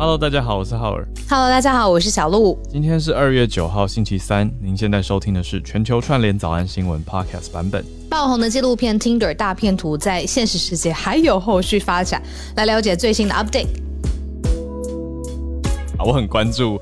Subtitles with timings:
[0.00, 1.06] Hello，大家好，我是浩尔。
[1.28, 2.58] Hello，大家好，我是小鹿。
[2.70, 4.50] 今天是二月九号，星期三。
[4.58, 7.84] 您现在收听的是全球串联早安新闻 Podcast 版本。
[8.08, 12.22] 爆红的纪录片《Tinder 大片图》在现实世界还有后续发展，
[12.56, 13.66] 来了解最新的 update。
[15.98, 16.80] 啊，我很关注，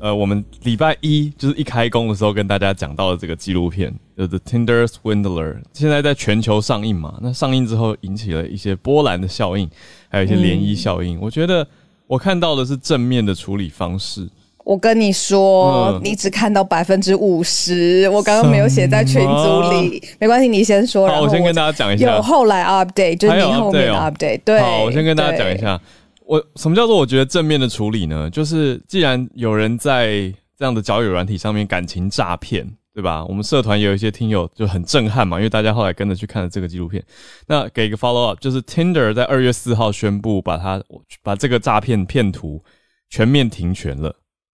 [0.00, 7.18] 呃，我们礼拜一就是一开工的时候跟大家讲到的这个纪录片，就是 Tinder Swindler，现在在全球上映嘛。
[7.20, 9.68] 那上映之后引起了一些波澜的效应，
[10.08, 11.18] 还有一些涟漪效应。
[11.18, 11.68] 嗯、我觉得。
[12.06, 14.28] 我看到的是正面的处理方式。
[14.64, 18.08] 我跟你说，嗯、你只看到百分之五十。
[18.08, 21.06] 我刚刚没有写在群组里，没关系，你先说。
[21.06, 22.16] 好，我先跟大家讲一下。
[22.16, 24.40] 有后来 update，就是你后面的 update。
[24.44, 25.78] 对，好，我先跟大家讲一下。
[26.24, 28.30] 我什么叫做我觉得正面的处理呢？
[28.30, 32.66] 就是既然有人在这样的交友软体上面感情诈骗。
[32.94, 33.24] 对吧？
[33.24, 37.04] 我们社团也有一些听友就很震撼嘛，因为大家后来跟着去看了这个纪录片。
[37.48, 40.80] 那给一个 follow up，就是 Tinder 在二月四号宣布把它
[41.20, 42.62] 把这个诈骗骗徒
[43.10, 44.14] 全面停权了。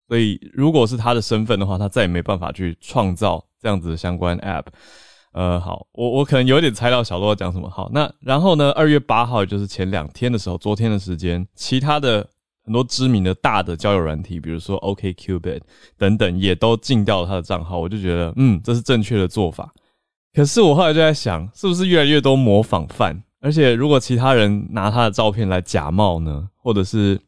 [0.06, 4.66] 所以如果是他的身份的话，他再也没办法去创造这样子的相关 app。
[5.32, 7.70] 呃，好，我我可能有点猜到小洛要讲什么。
[7.70, 12.28] 好，那然后呢，二月八号也就是前两天的时候，昨天的时间，其他的。
[12.66, 15.60] 很多知名的大的交友软体，比如说 OkCupid
[15.96, 17.78] 等等，也都禁掉了他的账号。
[17.78, 19.72] 我就觉得，嗯，这是正确的做法。
[20.34, 23.22] 可是我后来就在想，是不是越来越多模仿犯？
[23.40, 27.18] 而且如果其他人拿他的照片来假冒呢，或者是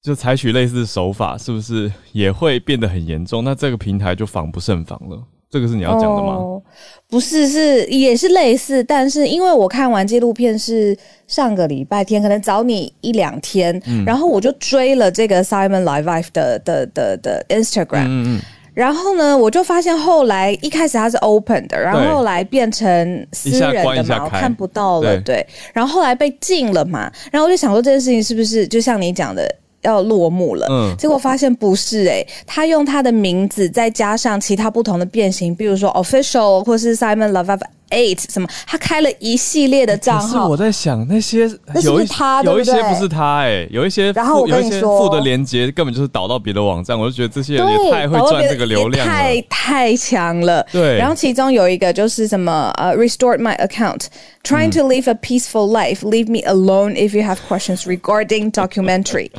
[0.00, 3.42] 就采取类似手法，是不是也会变得很严重？
[3.42, 5.22] 那这个平台就防不胜防了。
[5.54, 6.32] 这个是你要讲的吗？
[6.32, 6.60] 哦，
[7.08, 18.40] 不是，是也是类似，但是因为我看完纪录片是上个礼拜天，可能早你一两天，嗯、然后我就追了这个 Simon Leviev 的的的的 Instagram，嗯嗯，
[18.74, 29.48] 然后呢，我就发现后来一开始它是 open 的，然后后来变成私人的嘛，我看不到了，对，对，然后后来被禁了嘛，然后我就想说这件事情是不是就像你讲的？
[29.84, 38.48] 要落幕了，嗯，结果发现不是诶、欸，他用他的名字再加上其他不同的变形，比如说 official 或是 Simon Love of Eight 什么？
[38.66, 40.48] 他开了一系列的账号。
[40.48, 41.48] 我在想，那些
[41.82, 50.66] 有一他有一些不是他哎、欸，有一些然后我跟你说，有一些附的连接根本就是导到别的网站，我就觉得这些人也太会赚这个流量了，太太强了。
[50.72, 54.06] 对，然后其中有一个就是什么呃、uh,，Restored my account,
[54.42, 59.30] trying to live a peaceful life, leave me alone if you have questions regarding documentary。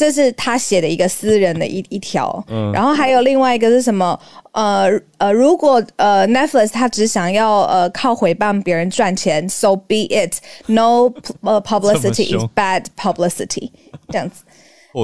[0.00, 2.42] 这是他写的一个私人的一一条。
[2.48, 4.18] 嗯，然后还有另外一个是什么？
[4.52, 4.88] 呃
[5.18, 10.38] 呃，如果呃 Netflix 他只想要呃靠回报别人赚钱，so be it。
[10.64, 11.12] No
[11.42, 13.70] 呃 publicity is bad publicity，
[14.08, 14.42] 这样子。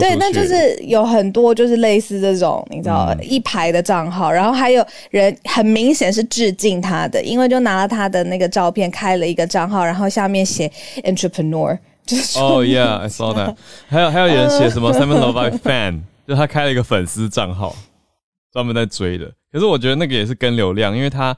[0.00, 10.68] 对，那就是有很多就是类似这种，你知道、嗯、一排的账号，然后还有人很明显是致敬他的，因为就拿了他的那个照片开了一个账号，然后下面写
[11.04, 13.56] entrepreneur，就是哦、oh, yeah，I saw that。
[13.88, 17.74] 还有还有人写什么 Seven Leviev fan，就他开了一个粉丝账号。
[18.52, 21.36] 专门在追的，可是我觉得那个也是跟流量，因为他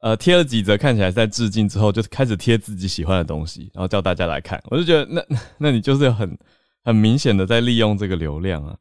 [0.00, 4.58] 呃贴了几则看起来在致敬之后，就开始贴自己喜欢的东西，然后叫大家来看。
[4.70, 5.22] 我就觉得那
[5.58, 6.38] 那你就是很
[6.84, 8.74] 很明显的在利用这个流量啊。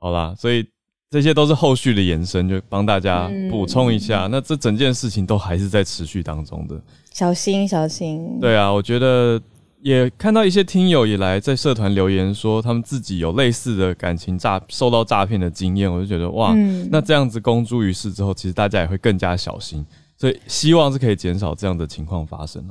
[0.00, 0.68] 好啦，所以
[1.08, 4.26] 这些都是后续的延伸，就帮大家补充一下。
[4.26, 6.82] 嗯、那这整件事情都还是在持续当中的，
[7.12, 8.40] 小心小心。
[8.40, 9.40] 对啊，我觉得。
[9.84, 19.84] 也看到一些听友也来在社团留言说，他们自己有类似的感情诈受到诈骗的经验，我就觉得哇，嗯、那这样子公诸于世之后，其实大家也会更加小心，
[20.16, 22.64] 所以希望是可以减少这样的情况发生。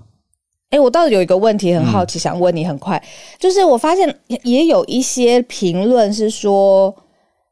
[0.72, 3.06] 哎、欸，我倒是有一个问题很好奇，想问你，很快，嗯、
[3.38, 6.92] 就是我发现也有一些评论是说，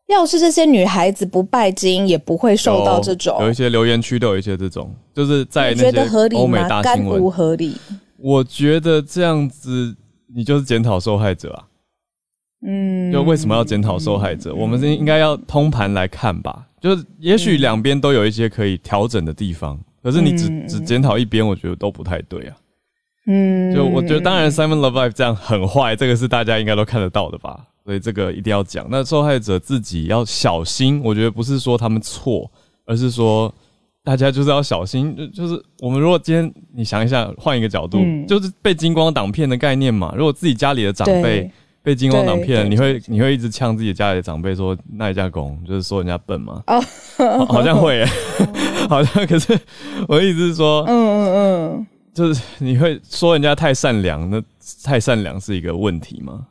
[0.07, 3.37] 要是这些女孩子不拜金，也不会受到这种。
[3.37, 7.77] 有，有一些留言区都有一些这种，就是在那些欧美大新闻，干无合理。
[8.21, 9.95] 我觉得这样子，
[10.33, 11.63] 你就是检讨受害者啊。
[12.65, 14.51] 嗯，就为什么要检讨受害者？
[14.51, 16.67] 嗯、我们是应该要通盘来看吧。
[16.79, 22.55] 就是也许两边都有一些可以调整的地方，可是你只只检讨一边，我觉得都不太对啊。
[23.25, 27.65] 嗯，就我觉得，当然 Simon Leviev 这样很坏，这个是大家应该都看得到的吧。
[27.83, 28.87] 所以这个一定要讲。
[28.89, 32.49] 那受害者自己要小心，我觉得不是说他们错，
[32.85, 33.53] 而是说。
[34.03, 40.11] 大家就是要小心，就就是我们如果今天你想一下，换一个角度，嗯、就是被金光党骗的概念嘛。
[40.17, 41.49] 如果自己家里的长辈
[41.83, 46.63] 被金光党骗，你会你会一直呛自己家里的长辈说那一家公，就是说人家笨吗？
[46.67, 46.81] 哦，
[47.17, 48.05] 好，好像会耶，
[48.89, 49.27] 好像。
[49.27, 49.55] 可是
[50.07, 51.33] 我的意思是说，嗯嗯
[51.75, 54.41] 嗯，就是你会说人家太善良，那
[54.83, 56.47] 太善良是一个问题吗？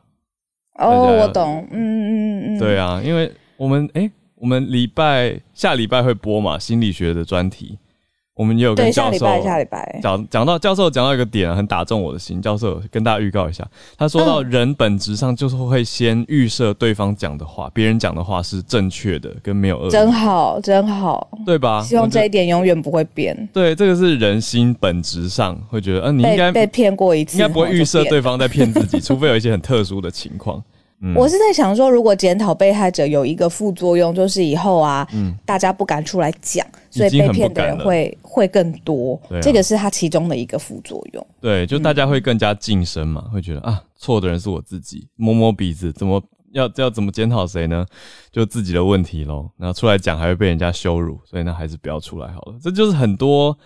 [0.79, 4.03] 哦，我懂，嗯嗯嗯嗯，对啊，因为我们诶。
[4.03, 7.77] 欸我们礼拜下礼拜会播嘛，心理学的专题，
[8.33, 9.19] 我们也有跟教授
[10.01, 12.41] 讲讲到教授讲到一个点很打中我的心。
[12.41, 13.63] 教授跟大家预告一下，
[13.95, 19.91] 他说到人本质上就是会先预设对方讲的话，别人讲的话是正确的，跟没有恶意。
[19.91, 21.83] 真好，真好，对吧？
[21.83, 23.47] 希望这一点永远不会变。
[23.53, 30.59] 对，这个是人心本质上会觉得，嗯、呃，你应该被骗过一次，应该不会预设对方在骗自己， 除非有一些很特殊的情况。
[31.03, 39.19] 嗯、我是在想说，如果检讨被害者有一个副作用，就是以后啊，嗯、大家不敢出来讲，所以被骗的人会会更多。
[39.29, 41.27] 啊、这个是他其中的一个副作用。
[41.39, 46.21] 对，就大家会更加谨慎嘛，嗯、会觉得啊，错的人是我自己，摸摸鼻子，怎么
[46.51, 47.83] 要要怎么检讨谁呢？
[48.31, 49.49] 就自己的问题喽。
[49.57, 52.55] 然后出来讲还会被人家羞辱，所以呢，还是不要出来好了。
[52.61, 53.57] 这就是很多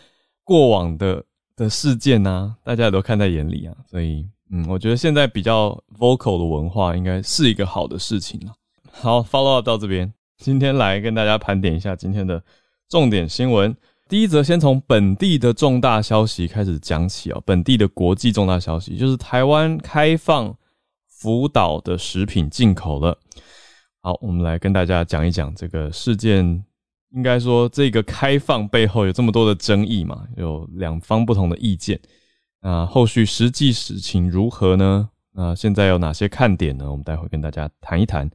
[0.46, 1.22] 过往的
[1.58, 4.26] 的事件呐、啊，大家也都看在眼里啊，所以。
[4.52, 8.54] 嗯，我觉得现在比较 vocal 的文化应该是一个好的事情了。
[8.92, 12.44] 好，follow up 到这边，今天来跟大家盘点一下今天的
[12.90, 13.76] 重点新闻。
[14.08, 20.56] 第一则，先从本地的重大消息开始讲起啊，本地的国际重大消息就是台湾开放
[21.08, 23.18] 福岛的食品进口了。
[24.02, 26.64] 好，我们来跟大家讲一讲这个事件。
[27.12, 31.98] 应该说，这个开放背后有这么多的争议嘛，有两方不同的意见。
[32.66, 35.08] 那后续实际事情如何呢？
[35.34, 36.90] 那现在有哪些看点呢？
[36.90, 38.28] 我们待会跟大家谈一谈。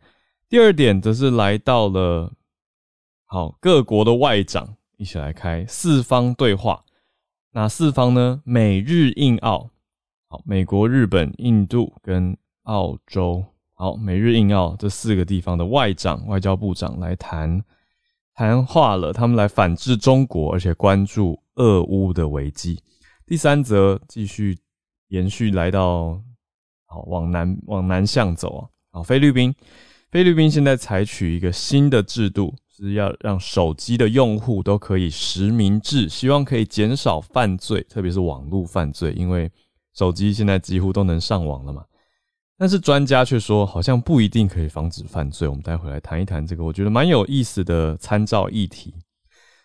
[0.48, 2.32] 第二点则是来到了，
[3.24, 6.84] 好，各国的外长一起来开四方对话。
[7.54, 8.40] 哪四方呢？
[8.44, 9.68] 美日印澳，
[10.28, 13.44] 好，美国、日本、印度跟澳洲，
[13.74, 17.64] 好，美日印澳这四个地方的外长、外交部长来谈
[18.32, 22.80] 谈话了，他们来反制中国，而且关注俄乌的危机。
[23.30, 24.58] 第三则继续
[25.06, 26.20] 延续来到，
[26.86, 29.54] 好，往南往南向走啊，好，菲律宾，
[30.10, 39.48] 菲律宾现在采取一个新的制度，是要让手机的用户都可以实名制，希望可以减少犯罪，特别是网络犯罪，因为
[39.94, 41.84] 手机现在几乎都能上网了嘛。
[42.58, 45.46] 但是专家却说，好像不一定可以防止犯罪。
[45.46, 48.92] 我们待会来谈一谈这个，我觉得蛮有意思的参照议题。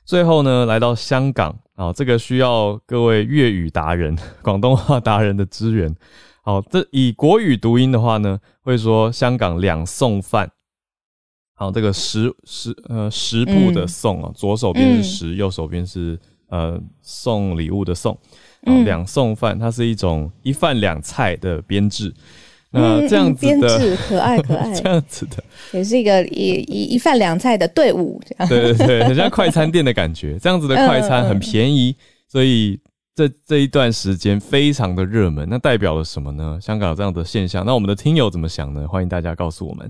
[0.06, 1.58] 最后呢，来到香港。
[1.78, 5.94] 好，这个需要各位粤语达人、广东话达人的支援。
[6.42, 10.50] 好，这以国语读音的话呢，会说香港两送饭。
[11.54, 16.18] 好，这个食食呃食部的送啊，左手边是食，嗯、右手边是
[16.48, 18.18] 呃送礼物的送。
[18.66, 22.14] 好，两送饭，它是一种一饭两菜的编制。
[22.76, 25.42] 那这样子的可爱可爱，这样子的
[25.72, 30.38] 也是一个一一一饭两菜的队伍，这样对对对，很像快餐店的感觉。
[30.44, 31.96] 这样子的快餐很便宜，
[32.28, 32.78] 所以
[33.16, 35.48] 这这一段时间非常的热门。
[35.50, 36.60] 那代表了什么呢？
[36.62, 38.86] 香港有这样的现象，那我们的听友怎么想呢？
[38.86, 39.90] 欢迎大家告诉我们。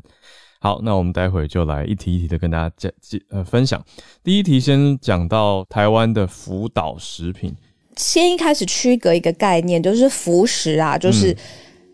[0.60, 2.92] 好，那我们待会就来一题一题的跟大家讲
[3.30, 3.84] 呃分享。
[4.24, 7.56] 第一题先讲到台湾的福岛食品，
[7.98, 11.32] 先一开始区隔一个概念，就是福食啊，就是。
[11.32, 11.38] 嗯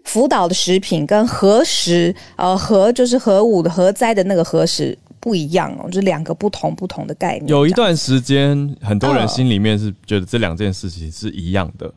[0.04, 7.48] 福岛的食品跟核食，呃，核就是核武的核灾的那个核食不一样哦，就是两个不同不同的概念。
[7.48, 11.94] 有一段时间，很多人心里面是觉得这两件事情是一样的，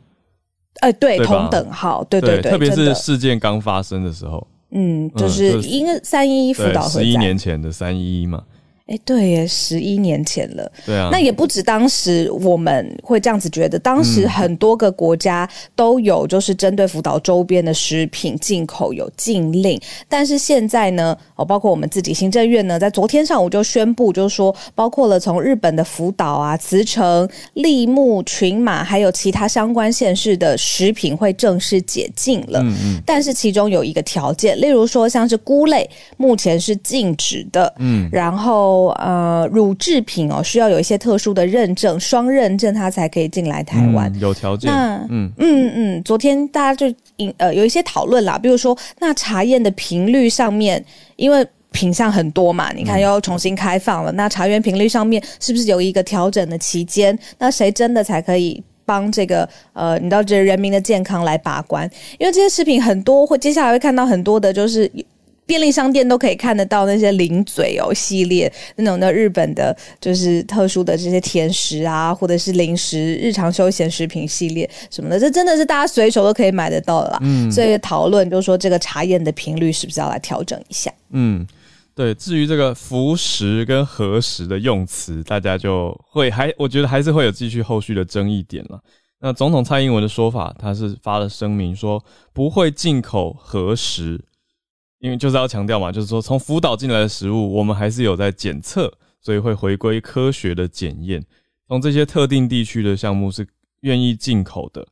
[0.81, 8.43] 哎、呃，对，同等号，对对对，对特别是事件刚发生的时候，嗯，就是因为三一一福岛核灾，十一年前的三一一嘛。
[8.87, 10.71] 哎，对耶，十一年前了。
[10.85, 32.61] 对啊，那也不止当时我们会这样子觉得，当时很多个国家都有就是针对福岛周边的食品进口有禁令，但是现在呢，哦，包括我们自己行政院呢，在昨天上午就宣布，就是说，包括了从日本的福岛啊、茨城、立木、群马，还有其他相关县市的食品会正式解禁了。
[32.61, 33.03] 嗯嗯。
[33.07, 35.89] 但是其中有一个条件，例如说像是菇类，
[36.19, 37.75] 目前是禁止的。
[37.79, 38.11] 嗯。
[38.13, 38.74] 然后。
[38.99, 44.13] 呃，乳制品哦，需要有一些特殊的认证，双认证它才可以进来台湾。
[44.15, 44.71] 嗯，有条件。
[44.71, 46.95] 那嗯嗯嗯，昨天大家就
[47.39, 50.85] 呃有一些讨论啦，比如说那查验的频率上面，
[51.17, 57.19] 因为品相很多嘛，你看又要重新开放了，嗯、那茶园频率上面是不是有一个调整的期间？
[57.39, 61.91] 那谁真的才可以帮这个呃，你知道这人民的健康来把关？
[62.19, 64.91] 因为这些食品很多，会接下来会看到很多的，就是。
[65.47, 77.19] 便利商店都可以看得到那些零嘴哦系列那种的日本的，就是特殊的这些甜食啊，或者是零食、日常休闲食品系列什么的，这真的是大家随手都可以买得到的啦。
[77.23, 80.93] 嗯，所以讨论就是说这个查验的频率是不是要来调整一下？
[81.11, 81.47] 嗯，
[81.95, 82.15] 对。
[82.15, 88.81] 至于这个服食跟核食的用词，大家就会还我觉得还是会有继续后续的争议点了。
[89.21, 94.21] 那总统蔡英文的说法，他是发了声明说不会进口核食。
[95.05, 101.23] 因为就是要强调嘛，就是说从福岛进来的食物，我们还是有在检测，所以会回归科学的检验。
[101.69, 103.47] 从这些特定地区的项目是
[103.83, 104.83] 愿意进口的，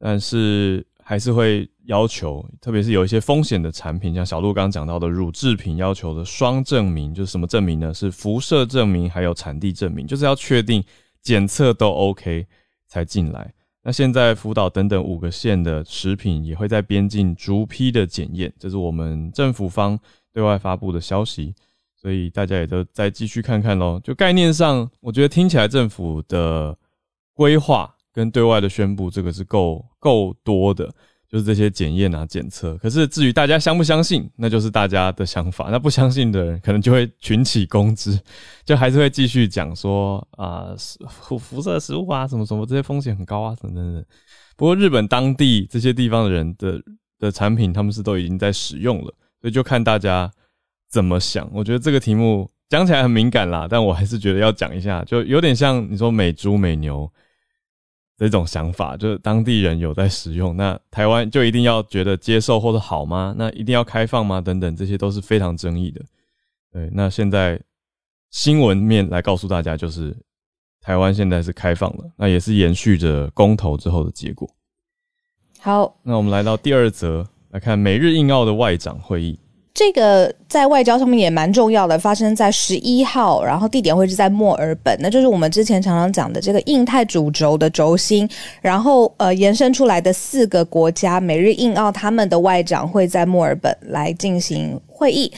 [0.00, 7.94] 但是还是会要求，特别是有一些风险的产品，像小鹿刚刚讲到的乳制品要求的双证明，就是什么证明呢？
[7.94, 10.82] 是辐射证明还有产地证明，就是要确定
[11.22, 12.44] 检测都 OK
[12.88, 13.54] 才进来。
[13.86, 19.96] 那现在福岛等等五个县的食品也会在边境逐批的检验，这是我们政府方
[20.32, 21.54] 对外发布的消息，
[21.94, 24.00] 所以大家也都再继续看看咯。
[24.02, 26.76] 就概念上，我觉得听起来政府的
[27.32, 30.92] 规划跟对外的宣布，这个是够够多的。
[31.28, 35.68] 就是这些检验啊、检测，可是至于大家相不相信，那就是大家的想法。
[35.70, 38.16] 那不相信的人，可能就会群起攻之，
[38.64, 40.68] 就还是会继续讲说啊，
[41.08, 44.04] 辐辐射食物啊，什么什么这些风险很高啊，等等等。
[44.56, 46.80] 不过日本当地这些地方的人的
[47.18, 50.30] 的产品，他们是都已经在使用了，所以就看大家
[50.88, 51.50] 怎么想。
[51.52, 57.12] 我觉得这个题目讲起来很敏感啦，但我还是觉得要讲一下，就有点像你说美猪美牛。
[58.18, 63.34] 这种想法就是当地人有在使用，那台湾就一定要觉得接受或者好吗？
[63.36, 64.40] 那一定要开放吗？
[64.40, 66.00] 等等，这些都是非常争议的。
[66.72, 67.60] 对，那现在
[68.30, 70.16] 新闻面来告诉大家，就是
[70.80, 74.48] 台湾现在是开放了，那也是延续着公投之后的结果。
[75.60, 79.38] 好，那我们来到第二则，来看美日印澳的外长会议。
[79.76, 88.26] 这个在外交上面也蛮重要的，发生在十一号，然后地点会是在墨尔本，那就是我们之前常常讲的这个印太主轴的轴心，
[88.62, 95.30] 然后呃延伸出来的四个国家美日印澳他们的外长会在墨尔本来进行会议。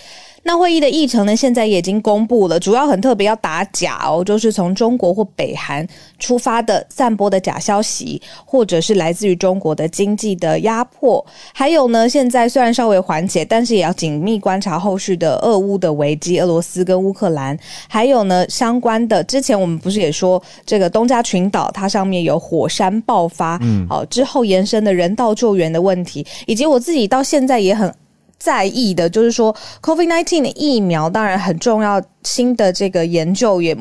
[0.44, 5.86] 那会议的议程呢，现在也已经公布了，主要很特别要打假哦，就是从中国或北韩
[6.18, 27.92] 出发的散播的假消息，或者是来自于中国的经济的压迫，还有呢，现在虽然稍微缓解，但是也要紧密观察后续的俄乌的危机，俄罗斯跟乌克兰，还有呢相关的，之前我们不是也说这个东加群岛它上面有火山爆发，嗯，好之后延伸的人道救援的问题，以及我自己到现在也很。
[28.38, 33.74] 在意的就是说，COVID-19 的疫苗当然很重要，新的这个研究也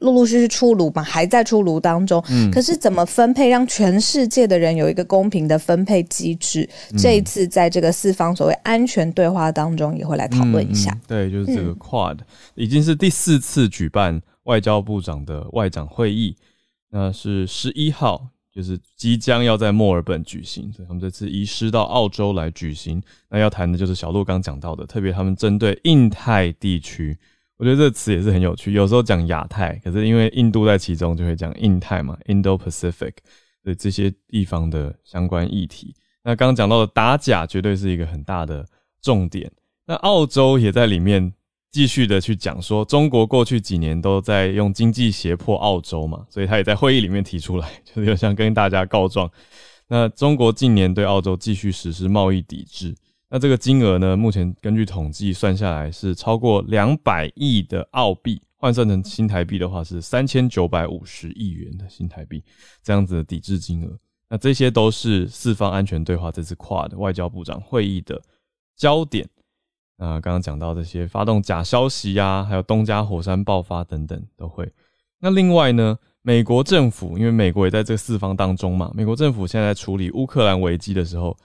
[0.00, 2.22] 陆陆续续出炉嘛，还在出炉当中。
[2.28, 6.68] 嗯，可是怎么分配，让全世界的人有一个公平的分配机制？
[6.90, 11.00] 嗯、这一次在这个四方所谓安全对话当中，也会来讨论一下、嗯嗯。
[11.06, 12.24] 对，就是这个 Quad、嗯、
[12.56, 16.36] 已经是第四次举办外交部长的外长会议，
[16.90, 18.26] 那是十一号。
[18.52, 23.02] 就是即将要在墨尔本举行，所以他们这次移师到澳洲来举行。
[23.30, 27.16] 那要谈的就是小鹿刚讲到的，特别他们针对印太地区，
[27.56, 28.72] 我觉得这个词也是很有趣。
[28.72, 33.14] 有时候讲亚太，可是因为印度在其中，就会讲印太嘛，Indo-Pacific
[33.64, 35.94] 的这些地方的相关议题。
[36.22, 38.66] 那刚刚讲到的打假，绝对是一个很大的
[39.00, 39.50] 重点。
[39.86, 41.32] 那澳洲也在里面。
[41.72, 49.30] 继续的去讲说，中国过去几年都在用经济胁迫澳洲嘛，所以他也在会议里面提出来，就是有想跟大家告状。
[49.88, 52.94] 那中国近年对澳洲继续实施贸易抵制，
[53.30, 62.44] 那这个金额呢，目前根据统计算下来是超过两百亿的澳币，换算成新台币的话是三千九百五十亿元的新台币，
[62.82, 63.98] 这样子的抵制金额。
[64.28, 68.20] 那这些都是四方安全对话这次 QUAD 外交部长会议的
[68.76, 69.26] 焦点。
[69.98, 74.70] 啊，刚刚讲到这些发动假消息啊，还有东加火山爆发等等都会。
[75.20, 81.36] 那另外呢，美国政府因为美国也在这四方当中嘛，美国政府现在在处理乌克兰危机的时候，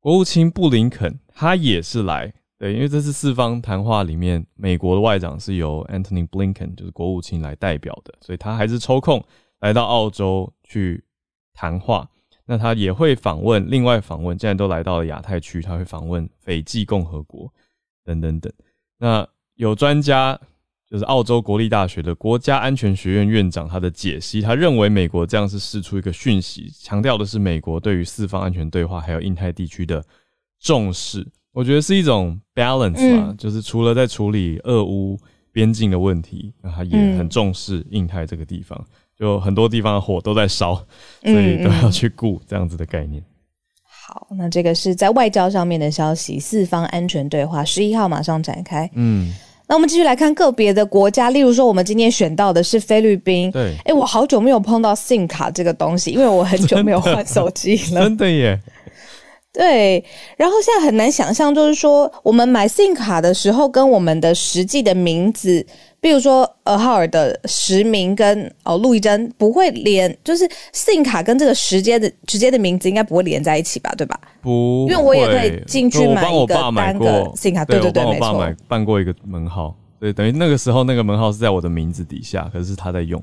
[0.00, 9.22] 国务卿布林肯他也是来，对，因为这次四方谈话里面，美国的外长是由 Antony Blinken 就是国务卿来代表的，所以他还是抽空
[9.60, 11.04] 来到澳洲去
[11.52, 12.08] 谈话。
[12.48, 17.52] 那他也会访问，另外访问，既然都来到了亚太区，他会访问斐济共和国。
[18.06, 18.52] 等等等，
[18.98, 20.38] 那有专家
[20.88, 30.04] 就是澳洲国立大学的国家安全学院院长，他的解析，他认为美国这样是释出一个讯息，强调的是美国对于四方安全对话还有印太地区的
[30.60, 31.26] 重视。
[31.52, 35.18] 我觉得是一种 balance 嘛，嗯、就是除了在处理俄乌
[35.50, 38.80] 边境的问题，那他也很重视印太这个地方，
[39.18, 40.74] 就很多地方的火都在烧，
[41.22, 43.24] 所以都要去顾这样子的概念。
[44.06, 48.88] 好，那这个是在外交上面的消息，四方安全对话十一号马上展开。
[48.94, 49.34] 嗯，
[49.66, 53.50] 那我们继续来看个别的国家，例如说我们今天选到的是菲律宾。
[53.50, 58.02] 对，哎、欸，我好久没有碰到 SIM 卡这个东西，因为我很久没有换手机了。
[58.06, 58.56] 真的耶。
[59.56, 60.04] 对，
[60.36, 65.64] 然后现在很难想象，就是说我们买 SIM 卡的时候，跟我们的实际的名字。
[65.98, 73.92] 比如说，呃，浩尔的实名跟哦陆一真不会连，就是 SIM 卡跟这个时间的直接的名字应该不会连在一起吧？
[73.96, 74.20] 对吧？
[74.42, 83.20] 不，因为我也可以进去买一个单个 SIM 卡，对对对，我帮我爸买错办过一个门号，对，等于那个时候那个门号是在我的名字底下，可是他在用。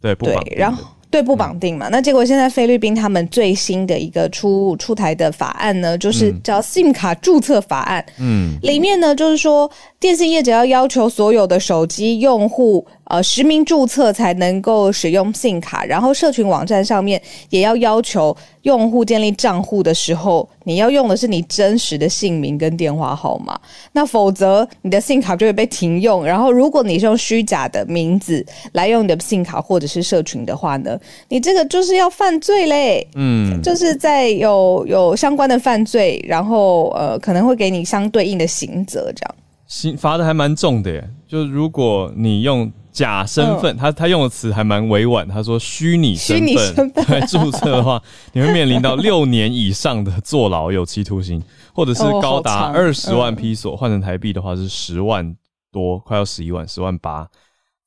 [0.00, 0.84] 对，不绑定，然后。
[1.16, 1.88] 对，不绑定嘛？
[1.90, 8.04] 那结果现在菲律宾他们最新的一个出出台的法案呢，就是叫 SIM 卡注册法案。
[8.18, 12.86] 嗯，里面呢就是说，电信业者要要求所有的手机用户。
[13.08, 23.56] 呃，实名注册才能够使用 SIM 卡，然后社群网站上面也要要求用户建立账户的时候，你要用的是你真实的姓名跟电话号码，
[23.92, 26.24] 那否则你的 SIM 卡就会被停用。
[26.24, 33.06] 然后，如果你是用虚假的名字来用你的 SIM 卡或者是社群的话呢，你这个就是要犯罪嘞。
[33.14, 39.34] 嗯，就是在有有相关的犯罪，然后呃可能会给你相对应的刑责，这样。
[39.68, 42.68] 刑罚的还蛮重的耶，就是如果你用。
[42.96, 45.28] 假身份，他他用的词还蛮委婉。
[45.28, 51.42] 他说虚拟身份 来注册的话，你会面临到六年以上的坐牢、有期徒刑，
[51.74, 55.36] 或者是高达二十万披索，换成台币的话是十万
[55.70, 57.28] 多，快要十一万、十万八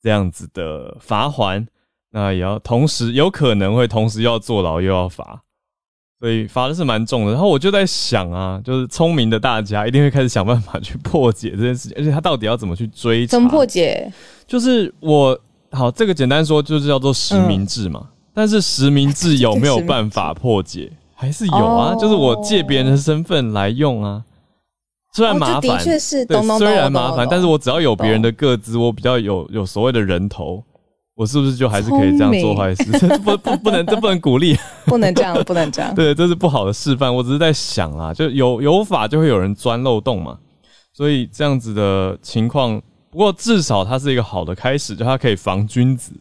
[0.00, 1.66] 这样子的罚还。
[2.12, 5.42] 那也要同时有可能会同时又要坐牢又要罚，
[6.20, 7.32] 所以罚的是蛮重的。
[7.32, 13.30] 然后我就在想啊，就是聪明的大家一定会开始想办法去破解这件事情，而且他到底要怎么去追查？
[13.32, 14.12] 怎么破解？
[14.46, 15.38] 就是我
[15.72, 18.00] 好，这个简单说就是叫做实名制嘛。
[18.04, 20.92] 嗯、但是实名制有没有办法破解？
[21.14, 21.94] 还是有啊？
[21.94, 24.22] 哦、就是我借别人的身份来用啊，
[25.12, 30.64] 虽然麻烦，的确是，对，虽然麻烦，但是我只要有别人的个资，我比较有有所谓的人头，
[31.20, 32.82] 我是不是就还是可以这样做坏事？
[33.06, 35.94] 明不不不能，这不能鼓励， 不能这样，不能这样。
[35.94, 37.14] 对，这是不好的示范。
[37.14, 40.38] 我只是在想啊，就有有法就会有人钻漏洞嘛，
[40.94, 42.80] 所以这样子的情况。
[43.10, 46.12] 不过至少它是一个好的开始，就它可以防君子，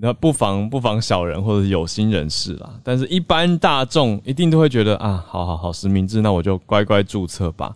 [0.00, 2.70] 那不防不防小人或者是有心人士啦。
[2.84, 7.74] 但是，一般大众一定都会觉得啊，好好好，实名制，那我就乖乖注册吧。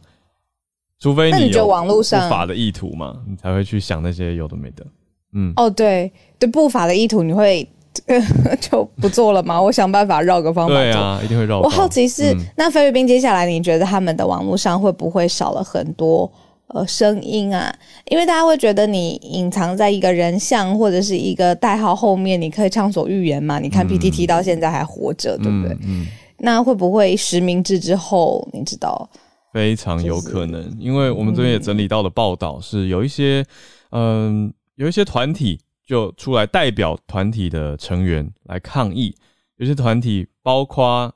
[1.00, 4.86] 除非你有不法的意图嘛，你，你才会去想那些有的没的。
[5.34, 7.68] 嗯，哦，对对，不法的意图你会
[8.60, 9.60] 就不做了吗？
[9.60, 10.74] 我想办法绕个方法。
[10.74, 11.60] 对啊，一定会绕。
[11.60, 16.30] 我好奇是，嗯、那菲律宾接下来你觉得他们的网络上会不会少了很多？
[16.74, 17.74] 呃，声音啊，
[18.10, 23.58] 因为大家会觉得你隐藏在一个人像或者是一个代号后面，你可以畅所欲言嘛？
[23.58, 25.72] 你看 PTT 到现在还活着，嗯、对不对？
[25.76, 29.08] 嗯，嗯，那会不会实名制之后，你知道？
[29.50, 33.42] 非常有可能，就是、因为我们这边也整理到的报道是有一些，
[33.92, 39.12] 嗯、呃，有一些团体就出来代表团体的成员来抗议，
[39.56, 41.12] 有些团体包括，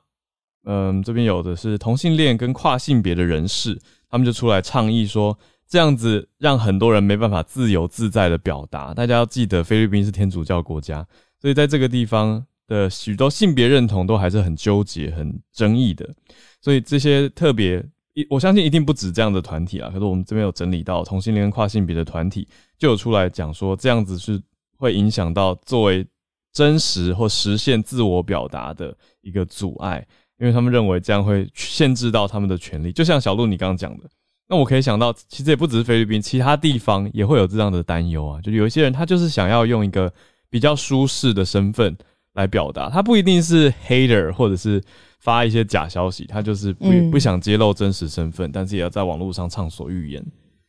[0.65, 3.79] 嗯、这边有的是同性恋跟跨性别的人士。
[4.09, 8.93] 他们就出来倡议说，这样子让很多人没办法自由自在的表达。
[8.93, 11.07] 大家要记得，菲律宾是天主教国家，
[11.39, 16.13] 所以在这个地方的许多性别认同都还是很纠结、很争议的。
[16.59, 19.89] 所以这些特别，一我相信一定不止这样的团体啊。
[19.89, 22.47] 可是我们这边有整理到同性恋、跨性别的团体，
[22.77, 24.41] 就有出来讲说，这样子是
[24.77, 26.05] 会影响到作为
[26.51, 30.05] 真实或实现自我表达的一个阻碍。
[30.39, 34.03] 因为他们认为这样会限制到他们的权利，就像小鹿你刚刚讲的，
[34.49, 38.41] 那我可以想到，其实也不只是菲律宾，其他地方也会有这样的担忧啊。
[38.41, 40.11] 就有一些人，他就是想要用一个
[40.49, 41.95] 比较舒适的身份
[42.33, 44.83] 来表达，他不一定是 hater 或者是
[45.23, 50.21] 发一些假消息，他就是不不想揭露真实身份，但是也要在网络上畅所欲言。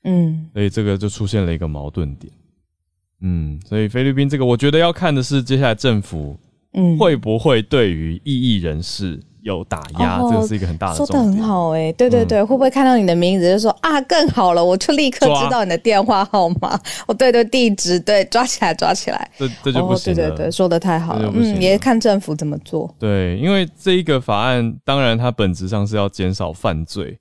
[0.05, 2.33] 嗯，所以这个就出现了一个矛盾点。
[3.21, 6.39] 嗯，所以菲律宾这个，我觉得要看的是接下来政府
[6.75, 9.21] 嗯会不会对于异议人士。
[9.45, 10.97] 有打压，这个是一个很大的。
[10.97, 20.17] 说的很好哎、欸，对对对，嗯、会不会看到你的名字就说啊更好了，我就立刻知道你的电话号码，抓 哦对对地址对，抓起来抓起来，这这就不行了。
[20.17, 22.93] 对对对，说的太好了，了嗯，也看政府怎么做。
[22.99, 27.19] 对，因为这一个法案，当然它本质上是要减少犯罪，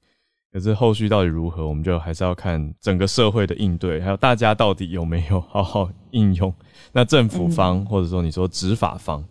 [0.54, 6.54] 可是后续到底如何，我们就还是要看整个社会的应对，还有大家到底有没有好好应用。
[6.94, 9.22] 那政府方、嗯、或者说你说执法方。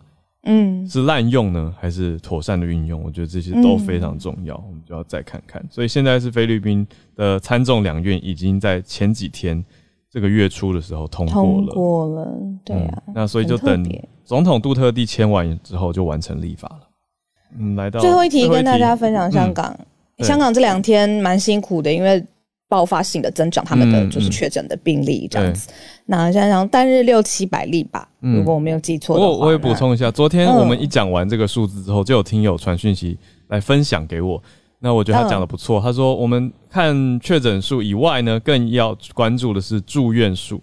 [0.45, 3.01] 嗯，是滥用呢，还是妥善的运用？
[3.01, 5.63] 我觉得这些都非常重要，嗯、我们就要再看看。
[5.69, 9.63] 所以现在是菲律宾的参众两院已经在前几天
[10.09, 13.03] 这个月初的时候通过了，通过了，对啊。
[13.07, 13.83] 嗯、那所以就等
[14.25, 16.87] 总统杜特地签完之后就完成立法了。
[17.57, 19.73] 嗯，来到最后一题，跟大家分享香港。
[20.17, 22.25] 嗯、香港这两天蛮辛苦的，因为。
[22.73, 25.69] 爆发性的增长，他们的就是确诊的病例这样子。
[25.69, 25.75] 嗯嗯、
[26.07, 29.27] 那想想单日六七百例吧，嗯、如果我没有记错的话。
[29.27, 33.15] 我我也补充一下，昨天我们一讲完这个数字之后，就有听友传讯息
[33.49, 34.41] 来分享给我。
[34.79, 40.59] 那我觉得他讲的不错，嗯、他说我们看确诊数以外呢，更要关注的是住院数。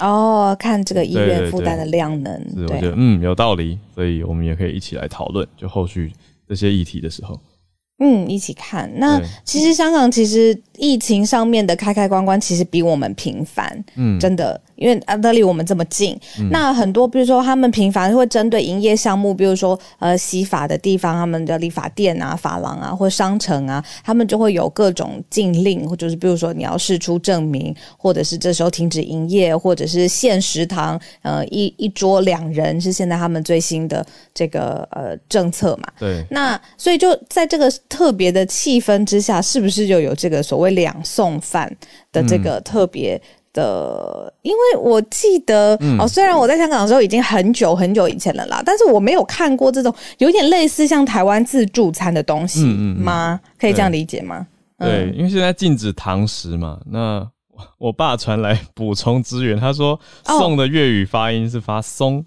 [0.00, 2.32] 哦，看这个医院负担的量能。
[2.56, 6.10] 是，我觉得嗯有道理，所以我们也可以一起来讨论，就后续
[6.48, 7.38] 这些议题的时候。
[7.98, 8.90] 嗯，一起看。
[8.96, 14.60] 那其实香港其实疫情上面的开开关关，其实比我们频繁，嗯，真的。
[14.76, 35.88] 因为啊，它离我们这么近，嗯、那很多比如说他们频繁会针对营业项目，比如说呃洗发的地方，他们的理发店啊、发廊啊或商城啊，他们就会有各种禁令，或者是比如说你要试出证明，或者是这时候停止营业，或者是限食堂，呃一一桌两人是现在他们最新的这个呃政策嘛。
[35.98, 36.24] 对。
[36.30, 41.74] 那所以就在这个特别的气氛之下，是不是就有这个所谓两送饭
[42.12, 43.16] 的这个特别？
[43.16, 43.20] 嗯
[43.54, 52.68] 的，因为我记得、嗯、哦，虽然我在香港的时候已经很久很久以前了啦，但是我没有看过这种有点类似像台湾自助餐的东西吗？
[52.68, 54.46] 嗯嗯嗯、可以这样理解吗？
[54.78, 56.78] 对，因为现在禁止堂食嘛。
[56.86, 57.26] 那
[57.78, 59.98] 我爸传来补充资源，他说
[60.38, 62.24] “送”的粤语发音是发“松”，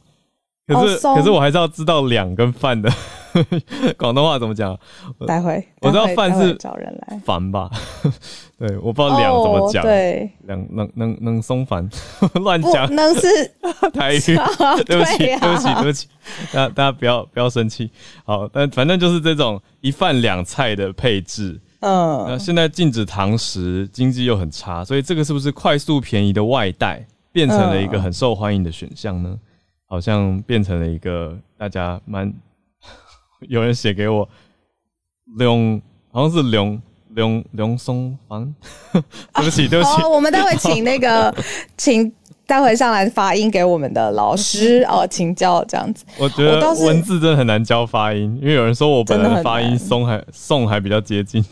[0.67, 2.91] 可是、哦、可是我还是要知道“两”跟“饭”的。
[3.97, 4.77] 广东话怎么讲？
[5.25, 7.71] 待会我知道饭是找人来烦吧？
[8.59, 9.81] 对，我不知道两怎么讲。
[9.83, 11.89] Oh, 对，两能能能松烦，
[12.43, 12.93] 乱讲。
[12.93, 13.27] 能是
[13.93, 14.19] 台语。
[14.85, 16.07] 对不起，对不起，对不起，
[16.51, 17.89] 大家大家不要不要生气。
[18.25, 21.57] 好，但反正就是这种一饭两菜的配置。
[21.79, 29.37] 嗯，那现在禁止堂食，经济又很差，所以这个是不是快速便宜的外带变成了一个很受欢迎的选项呢？
[29.91, 32.33] 好像变成了一个大家蛮。
[33.49, 34.29] 有人写给我，
[35.37, 35.81] 龙
[36.13, 36.81] 好像是龙
[37.15, 38.55] 龙龙松房，
[38.93, 40.01] 对不起，对不起。
[40.01, 41.35] 哦，我们待会请那个，
[41.75, 42.09] 请
[42.45, 46.05] 待会上来发音给我们的老师哦，请教这样子。
[46.17, 51.43] 我觉得文字真的很难教发音，因为有人说我本人发音松还松还比较接近，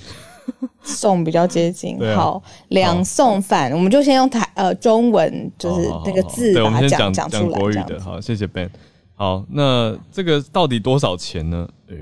[0.84, 1.98] 颂比较接近。
[2.16, 7.60] 好，两送饭，我们就先用台呃中文，就是那个字把它讲讲出来。
[7.60, 8.70] 国语的，好，谢谢 Ben。
[9.16, 11.68] 好，那这个到底多少钱呢？
[11.88, 11.96] 呃，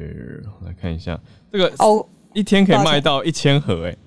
[0.66, 1.20] 来看一下，
[1.52, 3.98] 这个哦，一天可以卖到一千盒，欸，诶。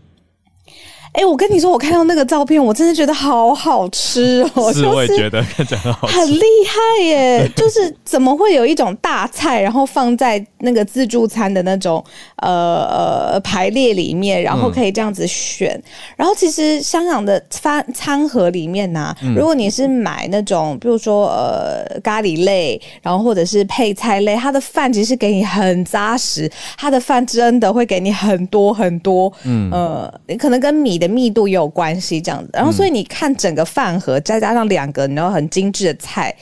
[1.12, 4.72] 哎、欸，我跟你说，我看到那个照片，我真的觉得好好吃哦！
[4.72, 7.50] 是，我也觉得看起来很好吃，很厉害耶！
[7.56, 12.02] 就是怎么会有一种大菜，然后放在那个自助餐的那种
[12.36, 15.72] 呃呃排列里面，然后可以这样子选。
[15.74, 15.82] 嗯、
[16.18, 29.30] 然后其实香港的餐餐盒里面呢、如果你是买那种，比如说呃咖喱类，然后或者是配菜类，它的饭其实给你很扎实，它的饭真的会给你很多很多。
[29.42, 30.99] 嗯呃，你可能跟米。
[31.00, 36.32] 的密度也有关系，这样子，然后所以你看整个饭盒，再加上两个然后很精致的菜，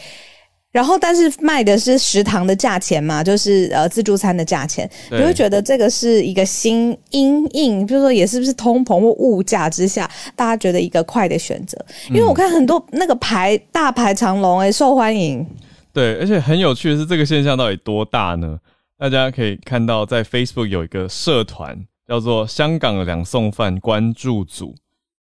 [0.70, 11.78] 然后但是卖的是食堂的价钱嘛，就是呃自助餐的价钱，你会觉得这个是一个新因应，比如说也是不是通膨或物价之下，大家觉得一个快的选择，
[12.10, 15.46] 因为我看很多那个排大排长龙，哎，受欢迎。
[15.92, 18.58] 对，而且很有趣的是，这个现象到底多大呢？
[19.00, 21.78] 大家可以看到，在 Facebook 有一个社团。
[22.08, 24.74] 叫做香港两送饭关注组，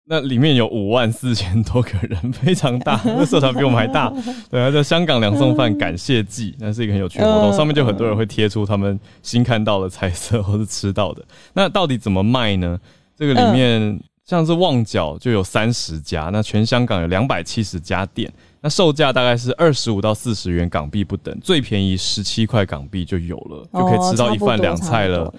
[0.04, 4.12] 那里面有五万四千多个人，非常大， 那社团比我们还大。
[4.50, 11.24] 对，啊叫香港两送饭感谢祭，那是一个很有趣的活动，上面就很多人会贴出他们新看到的菜色或是吃到的。
[11.54, 12.78] 那到底怎么卖呢？
[13.16, 18.30] 这个里面像是旺角就有三十家，那全香港有两百七十家店。
[18.60, 25.32] 那售价大概是二十五到四十元港币不等，最便宜十七块港币就有了，就可以吃到一饭两菜了。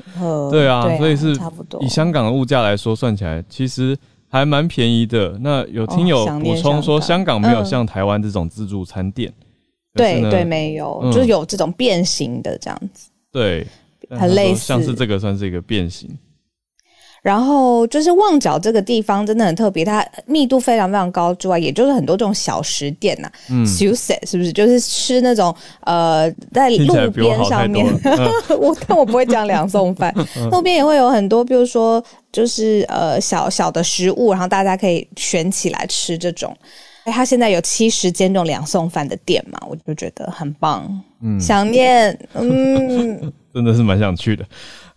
[0.49, 1.37] 对啊，所以是
[1.81, 3.97] 以香港的物价来说，算起来其实
[4.29, 5.37] 还蛮便宜的。
[5.41, 9.33] 那有听友补充说，香港没有像台湾这种自助餐店，
[9.93, 13.09] 对对，没有，就是有这种变形的这样子。
[13.31, 13.67] 对，
[14.11, 16.09] 很类似，像是这个算是一个变形。
[17.21, 24.53] 然后就是旺角这个地方真的很特别，它密度非常非常高之外，也就是很多这种小食店呐、啊，嗯，小食是不是？
[24.53, 27.85] 就是吃那种呃，在路边上面，
[28.59, 30.13] 我但我不会讲两餸饭，
[30.51, 36.55] 路边也会有很多，比如说就是呃小小的食物，然后大家可以选起来吃这种。
[37.05, 40.87] 哎，它现在有七十间这种两送饭的店嘛，我就觉得很棒，
[41.21, 44.45] 嗯，想念，嗯， 真的是蛮想去的，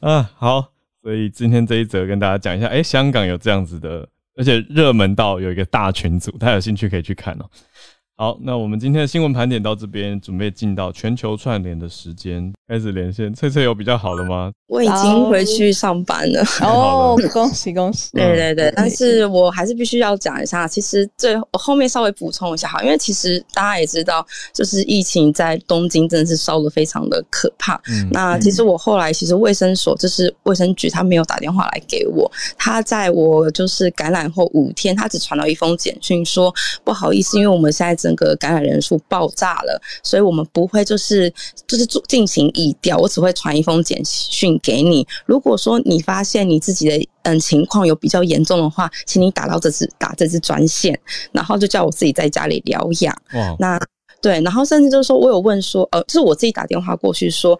[0.00, 0.64] 啊，好。
[1.02, 7.50] 所以今天这一则跟大家讲一下，哎、香港有这样子的，而且热门到有一个大群组，大家有兴趣可以去看哦。
[8.14, 13.32] 好，那我们今天的新闻盘点到这边，准备进到全球串联的时间，开始连线。
[13.34, 14.52] 翠翠有比较好了吗？
[14.68, 16.44] 我已经回去上班了。
[16.60, 18.10] 哦，恭喜恭喜！
[18.12, 27.74] 对对对，但是我还是必须要讲一下，其实最后，后面稍微补充一下哈，因为其实大家也知道，就是疫情在东京真的是烧的非常的可怕。
[27.88, 38.01] 嗯，那其实我后来其实卫生所就是卫生局，他没有打电话来给我，他在我就是感染后五天，他只传了一封简讯说不好意思，因为我们现在。
[38.02, 41.32] 整个感染人数爆炸了，所以我们不会就是
[41.66, 45.06] 就是做进行移调，我只会传一封简讯给你。
[45.24, 50.98] 如果说你发现你自己的嗯情况有比较严重的话，请你打到这支打这支专线，
[51.30, 53.16] 然后就叫我自己在家里疗养。
[53.34, 53.80] 哇，那
[54.20, 57.58] 对，然后甚至就是说我有问说，呃，就是我自己打电话过去说。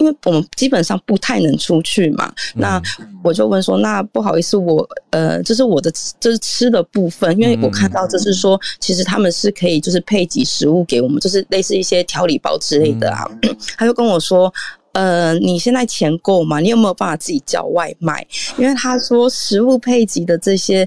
[0.00, 2.80] 因为我们基本上不太能出去嘛，那
[3.22, 13.30] 我就问说，那不好意思，我呃，就是我的就是吃的部分，因为我看到就是说，其实他们是可以就是配给食物给我们，就是类似一些调理包之类的啊。
[13.76, 14.50] 他就跟我说，
[14.92, 16.60] 呃，你现在钱够吗？
[16.60, 18.26] 你有没有办法自己叫外卖？
[18.56, 20.82] 因为他说食物配给的这些，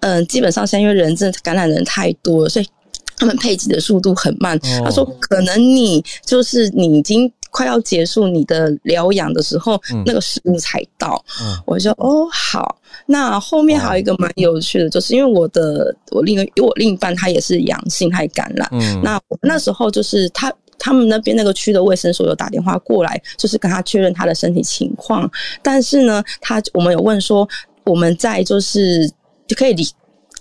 [0.00, 2.68] 嗯、呃，基本上现在因为人真的感染人太多了，所以
[3.16, 4.60] 他们配给的速度很慢。
[4.84, 7.32] 他说，可能你就是你已经。
[7.50, 12.78] 快要结束你的疗养的时候，嗯、那个食物才到，嗯、我就哦好。
[13.06, 18.68] 那后面还有一个蛮有趣的，就是因为我的我另一我另一半他也是阳性，他也感染。
[18.72, 25.30] 嗯、那那时候就是他他们那边那个区的卫生所有打电话过来，就是跟他确认他的身体情况。
[25.62, 27.48] 但是呢，他我们有问说，
[27.84, 29.08] 我们在就是
[29.46, 29.86] 就可以离。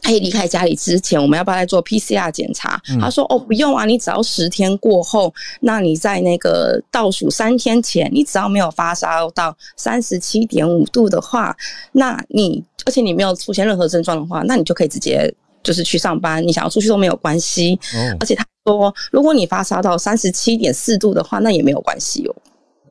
[0.01, 2.81] 可以离开家里之前，我们要不要来做 PCR 检查？
[2.89, 11.55] 嗯、他说：“哦，不用啊，你只要十天过后，那你在那个倒数三天前，你只要没有发烧到三十七点五度的话，
[11.91, 15.31] 那你而且你没有出现任何症状的话，那你就可以直接
[15.61, 17.77] 就是去上班，你想要出去都没有关系。
[17.93, 22.35] 哦、而且他说，如果你发烧到三十七点四度的话，那也没有关系哦。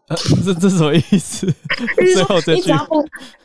[0.10, 1.46] 啊、这这什么意思？
[2.14, 2.72] 最后这句。”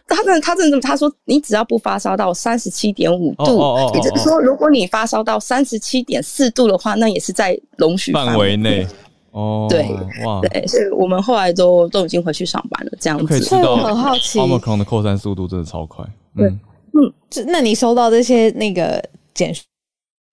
[0.05, 3.57] 他真的，他真的，他说你只要不发烧到三十七点五度，
[3.95, 8.85] 也就是说，如果你发烧到三十七点四度的话，那也是在容许范围内。
[9.31, 9.89] 哦，对，
[10.23, 13.25] 哇，对，所以我们后来都都已经回去上班了，这样子。
[13.25, 16.05] 可以知道，我很好奇，Omicron 的扩散速度真的超快。
[16.37, 19.51] 对，嗯，这那你收到这些那个简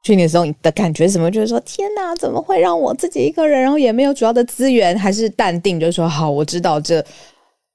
[0.02, 1.30] 讯的时候，你的感觉是什么？
[1.30, 7.04] 就是说，天哪，怎么会让我自己一个人，然后也没有主要的资源，还是淡定，就是说，好，我知道这。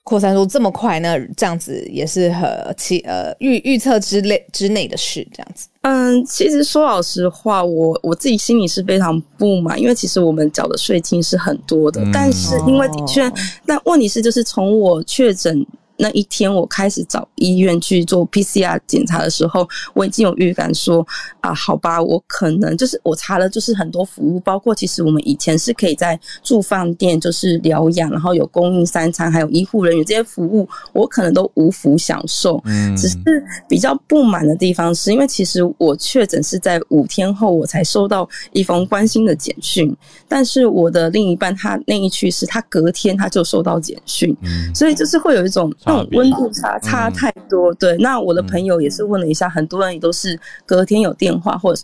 [0.08, 5.68] 扩散速这么快，那这样子也是和其呃预预测之内之内的事，这样子。
[5.82, 13.28] 嗯，其实说老实话，我我自己心里是非常不满，因为其实我们缴的税金是很多的，嗯、但是因为的确，
[13.66, 15.66] 那问题是就是从我确诊。
[15.98, 21.06] 那一天，我开始找医院去做 PCR 检查的时候，我已经有预感说
[21.40, 32.62] 啊，好吧，我可能就是我查了，就是很多服务，包括其实我们以前是可以在住饭店就是疗养，然后有供应三餐，还有医护人员这些服务，我可能都无福享受。
[32.66, 33.18] 嗯，只是
[33.70, 39.96] 比较不满的地方是因为其实我确诊是在五天后我才收到一封关心的简讯，
[40.28, 44.36] 但是我的另一半他那一去是他隔天他就收到简讯，
[44.74, 45.74] 所以就是会有一种。
[45.86, 47.98] 那种温度差差太多，嗯、对。
[47.98, 51.82] 那我的朋友也是问了一下，嗯、很多人也都是隔天有电话，或者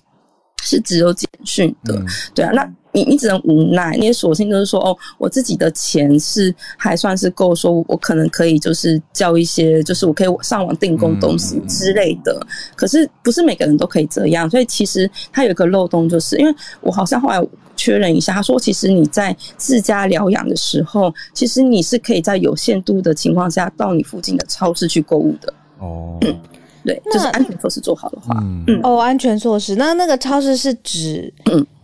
[0.64, 2.52] 是只有简讯的，嗯、对啊。
[2.54, 12.38] 那你你只能无奈，你也索性就是说，哦，我自己的钱是还算是够，说我可能可以就是叫一些，就是我可以上网订购东西之类的。
[12.42, 17.42] 嗯、可是不是每个人都可以这样，所以其实它有一个漏洞，就是因为我好像后来。
[17.78, 26.40] 确认一下，他说：“其实你在自家疗养的时候，其实你是可以在有限度的情况下到你附近的超市去购物的。”哦，嗯，
[26.86, 28.36] 对，就是安全措施做好的话，
[28.84, 31.34] 哦，安全措施，那那个超市是指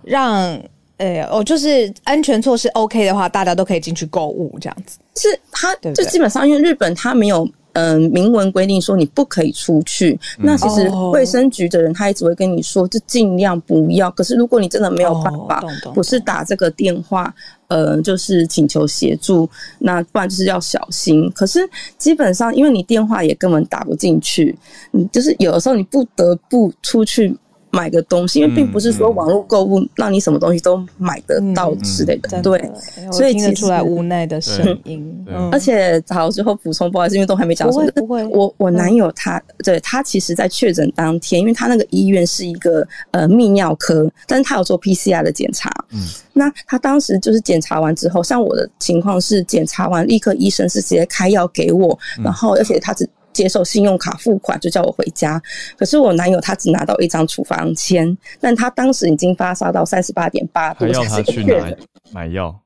[0.04, 0.62] 让，
[0.98, 4.98] 呃、嗯，哦，就是安全措施 OK 的话，大家都可以进去购物这样子。
[5.16, 7.48] 是，他就基本上因为日本他没有。
[7.74, 10.20] 嗯，明文规定说你不可以出去。
[10.40, 14.10] 那其实卫生局的人他一直会跟你说，就尽量不要。
[14.10, 17.32] 可是如果你真的没有办法，不是打这个电话，
[17.68, 21.32] 呃，就是请求协助，那不然就是要小心。
[21.36, 21.60] 可是
[22.00, 24.58] 基本上，因为你电话也根本打不进去，
[24.90, 27.38] 你就是有的时候你不得不出去。
[27.78, 32.72] 买个东西，因为并不是说网络购物让你什么东西都买得到之类的，对，
[33.12, 35.26] 所以听出来无奈的声音。
[35.52, 37.92] 而且，好，最后补充，不好意思，因为都还没讲什么。
[37.92, 45.70] 不会，我我男友他，对他其实在确诊当天，因为他那个医院是一个呃泌尿科，但是他有做 PCR 的检查。
[45.92, 46.00] 嗯，
[46.34, 53.08] 那他当时就是检查完之后，像我的情况是检查完立刻医生是直接开药给我，然后而且他只。
[53.38, 55.40] 接受信用卡付款就叫我回家，
[55.78, 61.78] 可是我男友他只拿到一张处方签，但他当时已经发烧到三十八点八度，还要他去买
[62.12, 62.60] 买药，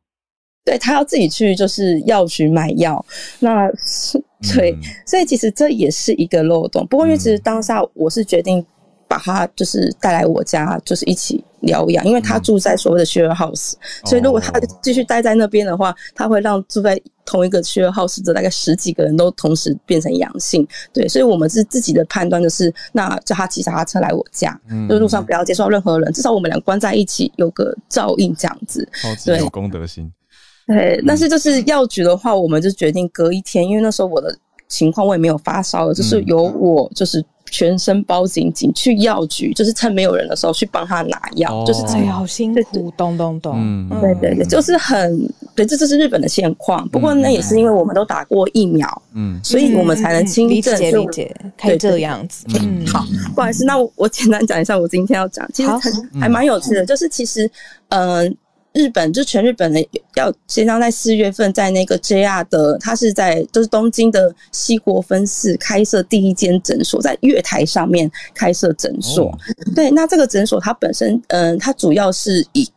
[0.64, 3.06] 对，他要自己去就是药局买药，
[3.40, 4.18] 那是
[4.54, 6.88] 对，嗯、所以其实这也是一个漏洞。
[6.88, 8.66] 不过因为其实当下我是决定
[9.10, 16.98] 把他就是带来我家，就是一起疗养，因为他住在所谓的 share house，、嗯、所以如果他继续待在那边的话，他会让住在。
[17.32, 28.86] 同一个区二号死者大概十几个人都同时变成阳性，对，所以我们是自己的判断就是，那叫他骑脚踏车来我家，嗯，就路上不要接触到任何人，至少我们俩关在一起有个照应这样子，
[29.24, 30.12] 对，有公德心。
[30.67, 37.24] 对，但是就是药局的话，我们就决定隔一天，因为那时候我的情况我也没有发烧了，就是由我就是。
[37.52, 46.88] 全身包紧紧去药局，就是趁没有人的时候去帮他拿药，哦、就是哎呀，好辛苦，咚咚咚，嗯，对对对，就是很对，这就是日本的现况。
[46.90, 52.46] 不过那也是因为我们都打过疫苗，嗯，所以我们才能轻症理解理解，可以这样子。
[52.60, 57.52] 嗯，好，不好意思，那我我简单讲一下我今天要讲，其实还还蛮有趣的，就是其实
[57.90, 58.36] 嗯。
[58.74, 69.26] 呃日本就全日本的要先将在四月份在那个 JR 的，它是在就是东京的西国分寺开设第一间诊所，在月台上面开设诊所。
[69.26, 69.38] 哦、
[69.76, 72.70] 对，那这个诊所它本身，嗯，它主要是以。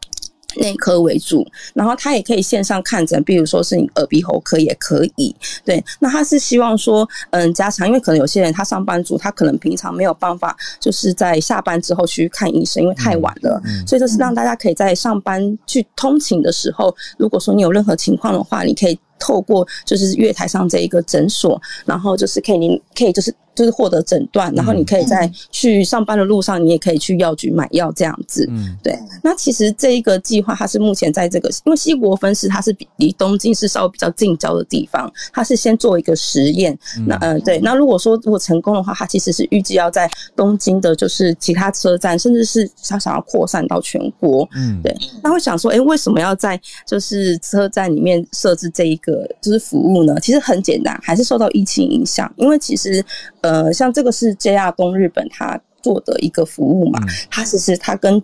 [0.57, 5.35] 内科为主，然后他也可以线上看诊，比如说是你耳鼻喉科也可以。
[5.64, 13.61] 对，那他是希望说，嗯，加强，因为可能有些人他上班族，他可能平常没有办法，就是在下班之后去看医生，因为太晚了。
[13.64, 23.35] 嗯嗯、所以就是让大家可以在上班去通勤的时候，如果说你有任何情况的话，你可以透过就是月台上这一个诊所，然后就是可以，您可以就是。
[23.55, 28.47] 就是获得诊断，然后你可以在去上班的路上，你也可以去药局买药这样子。
[28.51, 28.99] 嗯，对。
[29.23, 36.77] 那其实这一个计划，它是目前在这个，因为西国分市它是比离东京是稍微比较近郊的地方，它是先做一个实验。
[37.07, 37.59] 那嗯，对。
[37.61, 44.49] 那如果说如果成功的话，它其实是预计要在东京的，就是其他车站，甚至是他想要扩散到全国。
[44.57, 44.95] 嗯，对。
[45.23, 50.19] 那会想说，哎，为什么要在就是车站里面设置这一个就是服务呢？
[50.21, 53.05] 其实很简单，还是受到疫情影响，因为其实。
[53.45, 56.99] 呃，像这个是 JR 东日本它做的一个服务嘛，
[57.31, 58.15] 它其实它跟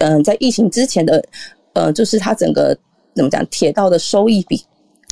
[0.00, 1.24] 嗯、呃，在疫情之前的
[1.74, 2.76] 呃，就是它整个
[3.14, 4.56] 怎么讲，铁道的收益比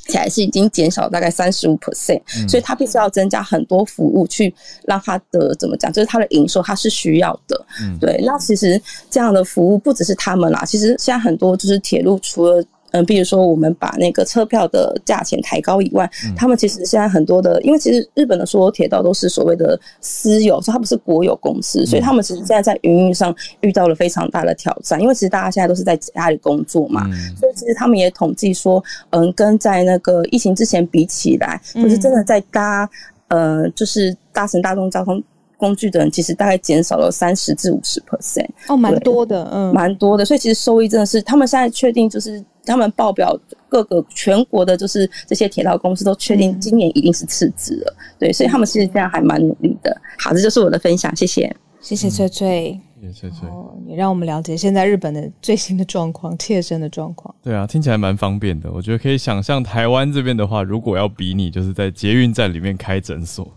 [0.08, 4.52] 起来是已经减少大概三十五 percent，所以它必须要增加很多服务去
[4.84, 8.20] 让它的怎么讲，就是它的营收它是需要的，嗯，对。
[8.26, 12.64] 那其实这样的服务不只是他们啦，其实现在很多就是铁路除了。
[12.92, 25.00] 嗯，比如说我们把那个车票的价钱抬高以外，嗯、他们其实现在很多的，因为其实日本的所有铁道都是所谓的私有，所以它不是国有公司，所以他们其实现在在营运上遇到了非常大的挑战。
[25.00, 32.88] 因为其实大家现在都是在家里工作嘛，嗯、所以其实他们也统计说，嗯，跟在那个疫情之前比起来，就是真的在搭，
[33.28, 35.22] 呃，就是搭乘大众交通
[35.62, 38.48] 工具的人，其实大概减少了三十至五十 percent。
[38.68, 40.24] 哦，蛮多的，嗯，蛮多的。
[40.24, 42.44] 所以其实收益真的是，他们现在确定就是。
[42.64, 43.36] 他们报表
[43.68, 50.00] 各个全国的，就是这些铁道公司都确定今年一定是赤字了，嗯、对，所以他们其实这样还蛮努力的。
[50.16, 53.48] 好，这就是我的分享，谢谢，谢谢翠翠，谢谢翠翠，
[53.84, 57.34] 也让我们了解现在日本的最新的状况，切身的状况。
[57.42, 58.70] 对啊，听起来蛮方便的。
[58.70, 63.52] 我觉得可以想象台湾这边的话，如果要比你，就是在捷运站里面开诊所，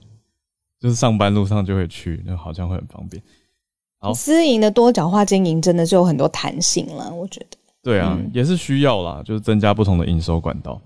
[0.86, 3.20] 就是上班路上就会去，那好像会很方便。
[4.00, 7.58] 好，私营的多角化经营真的是有很多弹性了，我觉得。
[7.82, 10.80] 对啊，嗯、也是需要啦，就是增加不同的营收管道。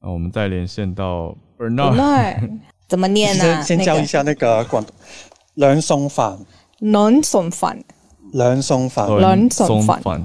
[0.00, 2.48] 那我们再连线到 Bernard，
[2.88, 3.62] 怎么念呢、啊？
[3.62, 4.94] 先教一下那个广东
[5.56, 6.38] 两餸饭，
[6.78, 7.84] 两餸饭，
[8.32, 10.24] 两餸饭，两餸饭。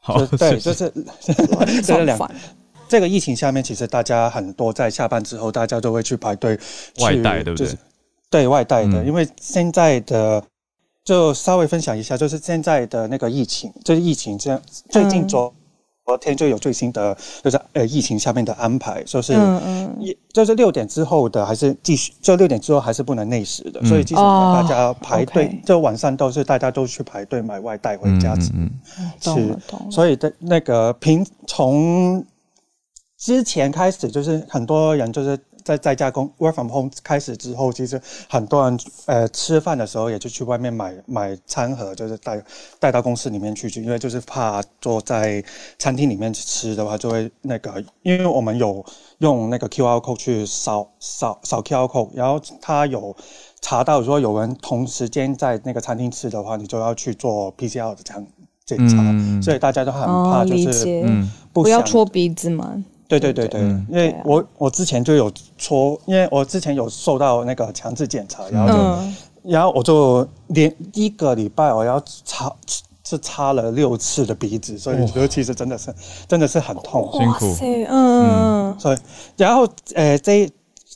[0.00, 0.92] 好，对，就是
[1.84, 2.18] 这两。
[2.88, 6.58] 这个疫情下面，其实大家很多在下班之后，大家都会去排队
[7.00, 7.76] 外带，对不对？
[8.30, 10.42] 对外带的，嗯、因为现在的。
[11.06, 14.60] 就稍微分享一下，就是现在的那个疫情，就是疫情这样，
[14.90, 15.54] 最近昨
[16.04, 19.32] 昨天就有最新的，就是呃疫情下面的安排，就是
[20.00, 28.50] 一就是六点之后的还是继续，就六点之后还是不能内食的，所以基本上大家排队，就晚上都是大家都去排队买外带回家吃，
[29.20, 29.56] 吃，
[29.88, 32.26] 所以的那个平从
[33.16, 35.38] 之前开始，就是很多人就是。
[35.66, 42.40] 在在家工 work from home 开始之后，其实很多人呃吃饭的时候也就去外面买买餐盒，就是带
[42.78, 45.42] 带到公司里面去，因为就是怕坐在
[45.76, 48.84] 餐厅里面吃的话就会那个，因为我们有
[49.18, 53.16] 用那个 QR code 去扫扫扫 QR code，然后他有
[53.60, 58.24] 查到说有人同时间在那个餐厅吃的话，你就要去做 PCR 的这样
[58.64, 62.84] 检查，嗯、所以大家都很怕，就是嗯不，不要戳鼻子嘛。
[63.08, 72.52] 对对对对，因为我我之前就有搓，因为我之前有受到那个强制检查，然后就，嗯、然后我就连一个礼拜我要擦
[73.04, 75.94] 是擦了六次的鼻子，所以我觉得其实真的是
[76.26, 78.98] 真的是很痛，辛苦，嗯嗯，所以
[79.36, 80.50] 然后呃这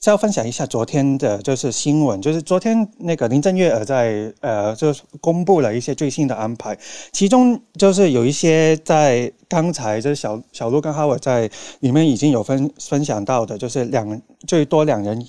[0.09, 6.75] 要分享一下昨天的就是新闻，就是昨天那个林郑月娥在呃，就是公布了一些最新的安排，
[7.13, 15.23] 其中就是有一些在刚才就是小小鹿跟哈维在里面已经有分分享到的，就是两最多两人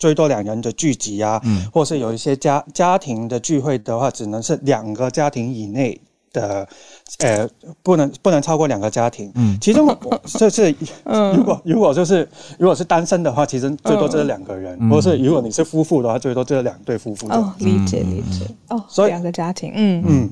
[0.00, 6.00] 最多两人的聚集啊，嗯，或是有一些家家庭的聚会的话，只能是两个家庭以内。
[6.32, 6.68] 的，
[7.18, 7.48] 呃，
[7.82, 9.30] 不能不能超过两个家庭。
[9.34, 9.88] 嗯，其中
[10.38, 10.74] 就是，
[11.04, 17.28] 嗯，如果如果就是如果是单身的话，其实最多就是两个人；嗯、或是如果你是夫妇的话，最多就是两对夫妇。
[17.28, 18.46] 哦，理解理解。
[18.68, 20.30] 哦，所以两个家庭，嗯嗯。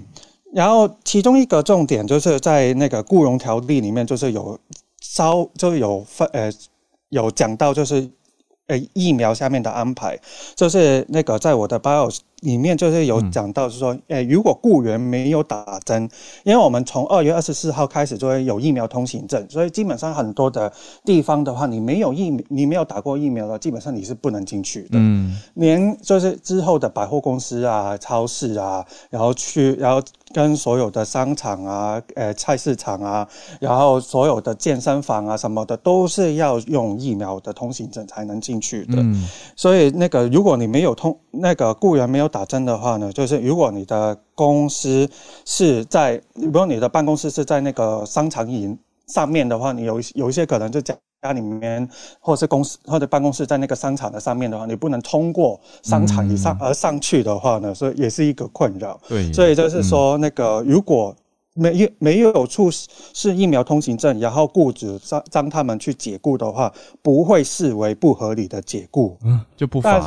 [0.52, 4.58] 然后其中一个重点就是在那个雇佣条例里面，就是有
[5.00, 6.50] 稍就有分呃
[7.08, 8.08] 有讲到，就是
[8.68, 10.18] 呃疫苗下面的安排，
[10.54, 12.14] 就是那个在我的 bio。
[12.42, 16.08] 里面就是有讲到，是说，诶、欸，如果雇员没有打针，
[16.44, 20.70] 因为我们从二月二十四号开始就会有疫苗通行证，所以基本上很多的
[21.04, 24.90] 地方的话，你没有疫，你没有打过疫苗的，基本上你是不能进去的。
[24.92, 30.02] 嗯，连就是之后的百货公司啊、超市啊，然后去，然后
[30.36, 33.26] 跟所有的商场啊、呃菜市场啊，
[33.58, 38.98] 然后所有的健身房啊什么的，都是要用疫苗的通行证才能进去的。
[38.98, 39.26] 嗯，
[39.56, 42.26] 所以那个如果你没有通，那个雇员没有。
[42.26, 45.08] 打针的话呢，就是如果你的公司
[45.46, 48.76] 是在，如果你的办公室是在那个商场营
[49.06, 50.94] 上面的话，你有有一些可能就家
[51.26, 51.88] 家里面，
[52.20, 59.00] 或者是公司或者办公室在那个商场的上面的话，你不能通过商场以上而上去的话呢，所以也是一个困扰。
[59.08, 61.14] 对，所以就是说，那个如果
[61.54, 66.72] 没有没有出示疫苗通行证，然后雇主让让他们去解雇的话，
[67.02, 70.00] 不会视为不合理的解雇，嗯，就不罚。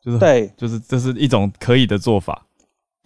[0.00, 2.46] 就是、对，就是这是一种可以的做法。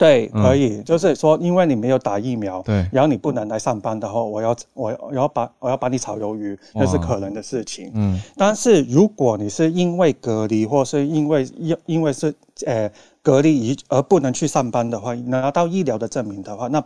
[0.03, 7.93] 对，可以，嗯、就是说，因为你没有打疫苗，对，然后你不能来上班的话，我要我我要把我要把你炒鱿鱼，那是可能的事情。
[7.95, 12.35] 嗯，但是如果你是因为隔离，或是因为因因为是
[12.67, 12.91] 呃
[13.23, 16.83] 隔离而而不能去上班的话，拿到医疗的证明的话，那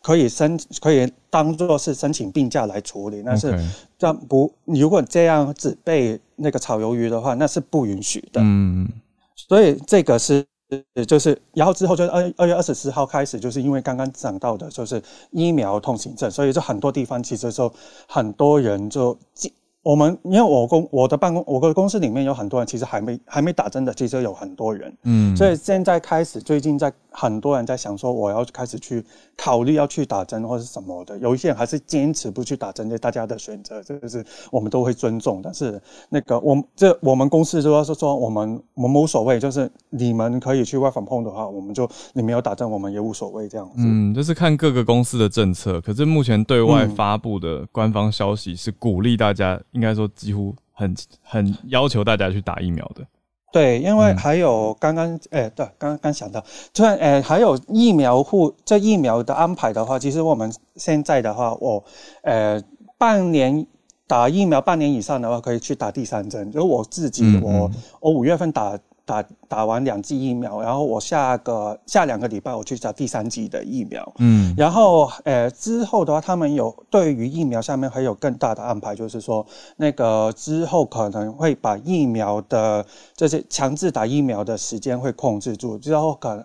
[0.00, 3.22] 可以申可以当做是申请病假来处理。
[3.24, 3.52] 那是
[3.98, 8.40] 这样不，如果这样子被那个炒鱿鱼的话，那是不允许的。
[8.40, 8.88] 嗯。
[9.48, 10.44] 所以这个是，
[11.06, 17.72] 就是，然后之后就是二二月二十四号开始，就是因为刚刚讲到的，就是疫苗通行证，所以就很多地方其实就
[18.06, 19.16] 很多人就。
[19.82, 29.02] 我们因为我公我的办公我的公司里面有很多人，其实还没还没打针的，其实有很多人，嗯，所以现在开始最近在很多人在想说，我要开始去
[29.38, 34.22] 考虑要去打针或是什么的，有一些人还是坚持不去打针，这大家的选择，这个是
[34.52, 35.40] 我们都会尊重。
[35.42, 43.76] 但是那个我这我们公司主要是说，我们我们无所谓，就是你们可以去 work from home 的话，我们就你没有打针，我们也无所谓这样子。
[43.78, 49.58] 嗯，就是看各个公司的政策，可是目前对外发布的官方消息是鼓励大家。
[49.72, 53.06] 应该说，几乎很很要求大家去打疫苗的。
[53.52, 61.82] 对，因为还有刚刚，哎、嗯，对，刚刚想到，突然，哎，还有疫苗护这疫苗的安排的话，其实我们现在的话，我，
[62.22, 62.62] 呃，
[62.96, 63.66] 半年
[64.06, 66.50] 打疫苗半年以上的话，可以去打第三针。
[66.52, 68.78] 就我自己，嗯嗯我我五月份打。
[69.10, 74.12] 打打完两剂疫苗，然后我下个下两个礼拜我去打第三剂的疫苗。
[74.18, 79.44] 嗯，然后呃之后的话，他们有对于疫苗上面还有更大的安排，就是说
[79.76, 82.86] 那个之后可能会把疫苗的
[83.16, 86.44] 这些强制打疫苗的时间会控制住，之后可能。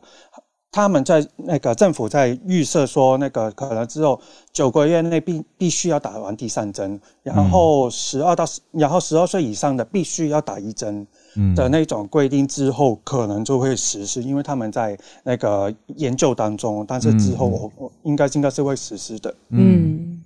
[0.76, 4.19] 他们在那个政府在预设说，那个可能之后
[4.51, 11.07] 九个月内必必须要打完第三针，然后十二到十，然后十二岁以上的必须要打一针
[11.55, 19.34] 的那种规定之后，可能就会实施，因为他们在那个研究当中，但是之后我我应该应该是会实施的。
[19.51, 20.21] 嗯，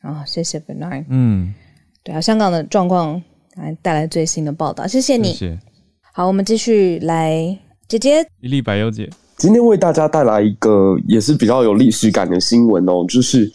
[0.00, 1.04] 好，谢谢 Bernard。
[1.10, 1.52] 嗯，
[2.02, 3.22] 对啊，香港的状况
[3.56, 5.34] 来带来最新的报道，谢谢你。
[5.34, 5.60] 谢谢。
[6.14, 9.10] 好，我们继续来，姐姐，一粒百忧解。
[9.42, 13.50] 今天为大家带来一个也是比较有历史感的新闻哦，就是，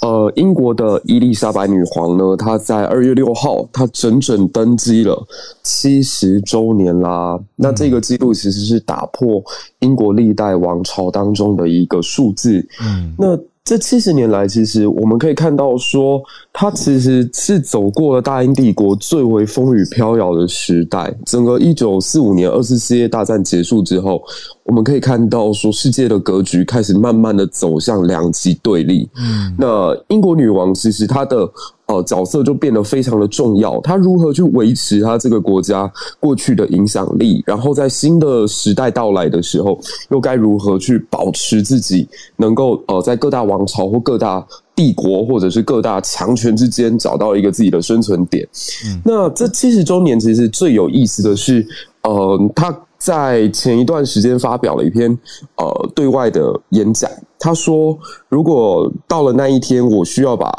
[0.00, 5.20] 呃，英国的伊丽莎白女皇呢，她在二月六号，她整整登基了
[5.64, 7.36] 七十周年啦。
[7.56, 9.42] 那这个记录其实是打破
[9.80, 12.64] 英国历代王朝当中的一个数字。
[12.80, 13.36] 嗯，那。
[13.64, 16.20] 这七十年来，其实我们可以看到，说
[16.52, 21.14] 它其实是走过了大英帝国最为风雨飘摇的时代。
[21.24, 24.20] 整个一九四五年二次世界大战结束之后，
[24.64, 29.08] 我们可以看到，说世界的格局开始慢慢的走向两极对立。
[29.16, 31.48] 嗯，那英国女王其实她的。
[31.92, 33.78] 呃，角色就变得非常的重要。
[33.82, 39.78] 他如何去维持他这个国家过去的影响力，然后在新的时代到来的时候，
[40.08, 44.42] 又该如何去保持自己能够呃，在各大王朝或各大
[44.74, 48.48] 帝国或者是各大强权之间找到一个自己的生存点。
[48.86, 51.66] 嗯、那这七十周年其实最有意思的是，
[52.04, 55.10] 呃，他在前一段时间发表了一篇
[55.56, 57.98] 呃对外的演讲，他说，
[58.30, 60.50] 如果到了那一天，我需要把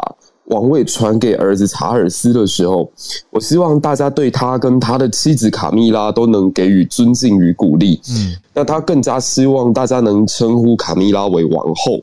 [0.46, 2.92] 王位传给儿子查尔斯的时候，
[3.30, 8.00] 我希望大家对他跟他的妻子卡米拉都能给予尊敬与鼓励。
[8.10, 12.02] 嗯，那他更加希望大家能称呼卡米拉为王后。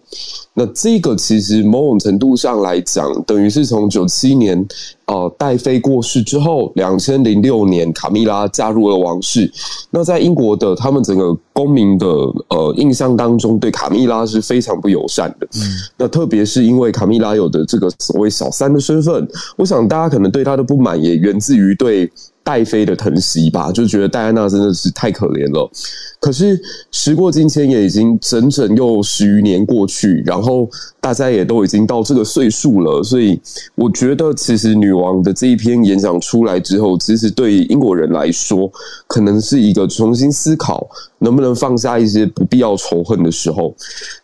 [0.54, 4.66] 那这个其实某种程度上来讲，等于是从九七年
[5.10, 9.50] 呃戴妃过世之后，两千零六年卡米拉加入了王室。
[9.90, 15.46] 那在英国的他们整个公民的呃印象当中，对卡米拉是非常不友善的。
[15.56, 15.60] 嗯，
[15.98, 22.08] 那特别是因为卡米拉有的这个所谓小三的身份，我想大家可能对她的不满也源自于对。
[22.50, 25.70] 戴妃的疼惜吧，就觉得戴安娜真的是太可怜了。
[26.18, 30.68] 可是时过境迁，也已经整整又十余年过去，然后
[31.00, 33.40] 大家也都已经到这个岁数了，所以
[33.76, 38.68] 我觉得，其实女王的这一篇演讲出来之后，其实对英国人来说，
[39.06, 40.84] 可能是一个重新思考
[41.18, 43.72] 能不能放下一些不必要仇恨的时候。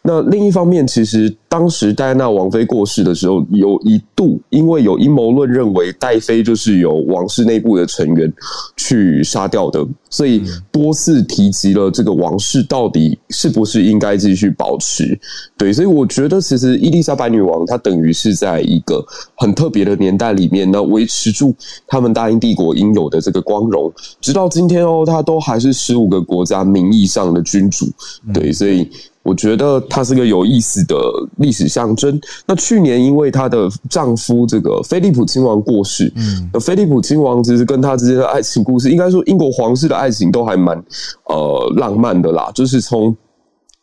[0.02, 8.32] 那另一方面，其实当时戴安娜王妃过世的时候，有一度因为有阴谋论认为戴妃就是由王室内部的成员
[8.76, 10.42] 去杀掉的，所以
[10.72, 15.18] 多次提及了这个王室到底是不是应该继续保持。
[15.56, 19.04] 对，所以我觉得其实伊丽莎白女王她等于是在一个
[19.36, 21.54] 很特别的年代里面，那维持住
[21.86, 27.86] 他们大英帝国应有的这个光荣，直到今天哦，她都还是十五个国家名义上的君主。
[28.34, 28.88] 对，所以。
[29.26, 30.96] 我觉得它是个有意思的
[31.38, 32.18] 历史象征。
[32.46, 40.76] 那去年因为她的丈夫这个菲利普亲王过世，嗯，那菲利普亲王其实跟她之间的爱情故事，应该说英国皇室的爱情都还蛮
[41.24, 43.14] 呃浪漫的啦，就是从。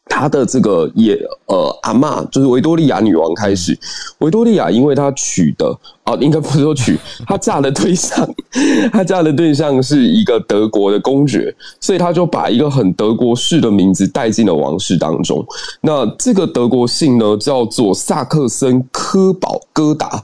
[0.06, 3.78] 他的这个也呃阿嬷就是维多利亚女王开始，
[4.20, 8.28] 维多利亚因为她娶的啊，应该不是说娶， 她嫁的对象，
[8.92, 15.44] 她嫁的对象是一个德国的公爵，所以她就把一个很德国式的名字带进了王室当中。
[15.82, 20.22] 那这个德国姓呢，叫做萨克森科堡哥达。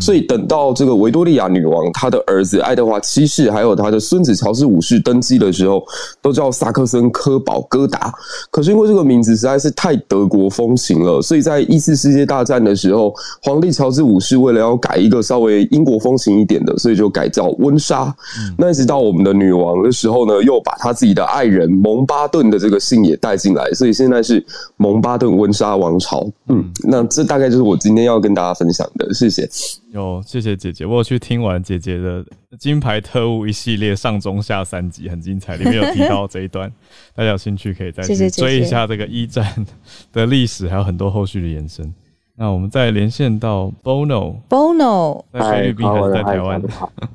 [0.00, 5.84] 所以等到这个维多利亚女王她的儿子爱德华七世，还有她的孙子乔治五世登基的时候，
[6.22, 8.12] 都叫萨克森科堡哥达。
[8.50, 18.04] 可是因为这个名字实在是太德国风情了，所以在一次世界大战的时候，皇帝乔治五世为了要改一个稍微英国风情一点的，所以就改叫温莎。
[18.38, 24.44] 嗯、那一直到我们的女王的时候呢，又把她自己的爱人蒙巴顿的这个姓也带进来，所以现在是
[24.76, 26.26] 蒙巴顿温莎王朝。
[26.48, 29.48] 嗯，那这大概就是我今天要跟大家分享的，谢谢。
[29.92, 30.84] 有，谢谢姐姐。
[30.84, 32.24] 我有去听完姐姐的
[32.58, 36.72] 《金牌特务》一系列上中下三集，很精彩，里面有提到这一段，
[37.14, 39.66] 大家有兴趣可以再去追一下这个一战
[40.12, 41.94] 的历史，还有很多后续的延伸。
[42.36, 46.60] 那我们再连线到 Bono，Bono 在菲律宾还是在台湾？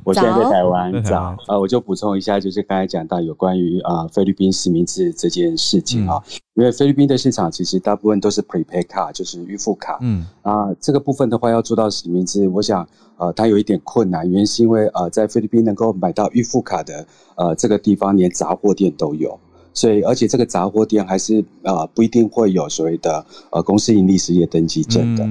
[0.05, 1.03] 我现在在台湾。
[1.03, 9.97] 早，呃，我就补充一下，就是刚才讲到有关于啊、呃、菲律宾实名制这件事情啊，嗯、因为菲律宾的市场其实大部分都是 prepaid 卡，就是预付卡。
[9.99, 17.05] 嗯啊、呃，这个部分的话要做到实名制，我想呃它有一点困难，原因是因为呃在菲律宾能够买到预付卡的
[17.35, 19.37] 呃这个地方连杂货店都有。
[19.73, 25.23] 所以，而且这个杂货店还是呃不一定会有所谓的呃公司盈利事业登记证的。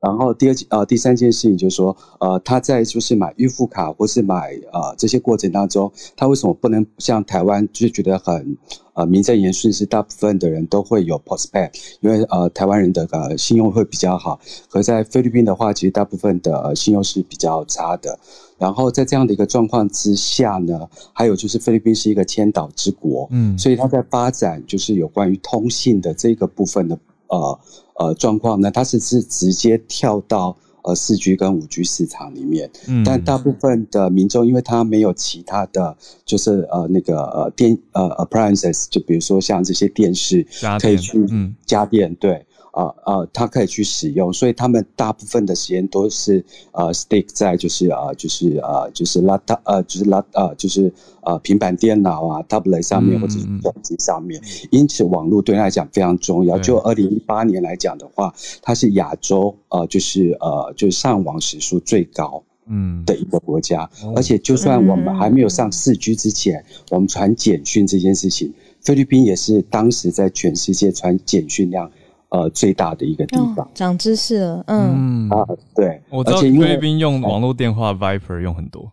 [0.00, 8.56] 然后第二呃第三件事情就是说呃他在就是买预付卡或是买呃这些过程当中，他为什么不能像台湾就是觉得很
[8.94, 11.70] 呃名正言顺是大部分的人都会有 postpaid，
[12.00, 14.38] 因为呃台湾人的呃信用会比较好，
[14.70, 18.18] 可在菲律宾的话，其实大部分的呃信用是比较差的。
[18.56, 26.98] 然后在这样的一个状况之下呢，还有就是菲律宾是一个千岛之国，嗯，所以它在发展就是有关于通信的这个部分的
[27.28, 27.58] 呃。
[28.00, 40.46] 呃，状况呢，它是是直接跳到呃四 G 跟五 G 市场里面，嗯，但大部分的民众因为他没有其他的就是呃那个呃电呃 appliances，就比如说像这些电视
[40.80, 42.46] 可以去嗯家电对。
[42.78, 56.56] 啊啊，他可以去使用，所以他们大部分的时间都是呃 stick 在就是呃就是呃就是拉他呃就是拉呃就是呃平板电脑啊 tablet 上面或者是手机上面，因此网络对他来讲非常重要。
[56.60, 71.90] 就二零一八年来讲的话，它是亚洲呃就是呃就是上网时速最高嗯的一个国家，而且就算我们还没有上四 G 之前，我们传简讯这件事情，菲律宾也是当时在全世界传简讯量。
[72.30, 75.30] 呃，最大的一个地方，哦、长知识了，嗯，嗯。
[75.30, 78.92] 啊，对，我知道菲律宾用网络电话 Viper 用很多，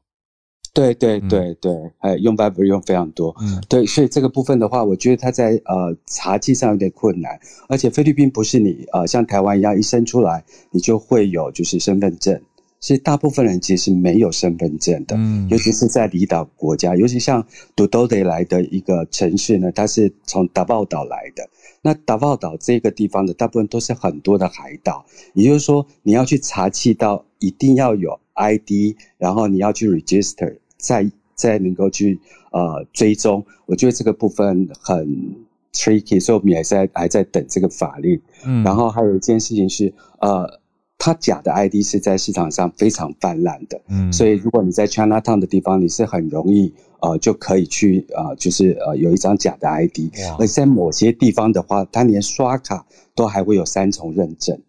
[0.73, 3.35] 对对对对，还有用 Viper 用非常多。
[3.41, 12.41] 嗯，对，所以这个部分的话，我觉得他在呃查记上有点困难，而且菲律宾不是你呃像台湾一样一生出来你就会有就是身份证，
[12.85, 17.43] 其实大部分人其实没有身份证的，嗯，尤其是在离岛国家，尤其像
[17.75, 21.49] Dodote 来的一个城市呢，它是从达宝岛来的，
[21.81, 30.57] 那达宝岛这个地方的大部分都是很多的海岛，也就是说你要去查气到一定要有 ID，然后你要去 register。
[30.77, 32.19] 再再能够去
[32.51, 35.35] 呃追踪，我觉得这个部分很
[35.73, 38.21] tricky，所以我们也在还在等这个法律。
[38.45, 40.59] 嗯，然后还有一件事情是，呃，
[40.97, 43.79] 它假的 ID 是在市场上非常泛滥的。
[43.89, 54.59] 嗯，所以如果你在 Chinatown 的地方，你是很容易呃就可以去呃就是呃有一张假的 ID，而在某些地方的话，它连刷卡都还会有三重认证。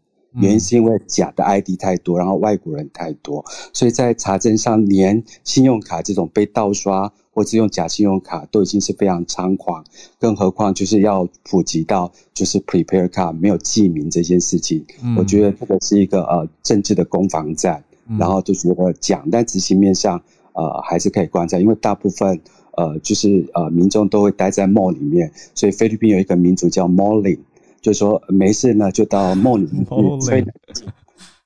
[0.41, 9.84] 原因是因为假的 ID 太多，然后外国人太多，所以在查证上，连信用卡这种被盗刷或者用假信用卡都已经是非常猖狂，
[10.18, 14.84] 更何况就是要普及到就是 prepare card 没有记名这件事情。
[15.03, 20.20] 嗯、我觉得这个是一个呃政治的攻防战，嗯、然后就是我讲，但执行面上
[20.53, 22.41] 呃还是可以观察，因为大部分
[22.76, 27.39] 呃就是呃民众都会待在 mall 里面，所以菲律宾有一个民族叫 malling。
[27.81, 29.85] 就是说没事呢，就到梦里面
[30.20, 30.85] 去吹冷气，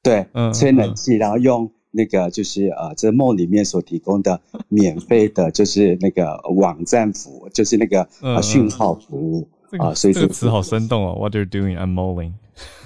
[0.02, 9.92] 对，嗯、吹冷气，然后用那个就是呃，这梦里面所提供的免费的，就是那个网站服务，就是那个呃讯号服务啊。
[9.94, 11.76] 所以这个词好生动哦，What are you doing?
[11.76, 12.32] I'm mulling.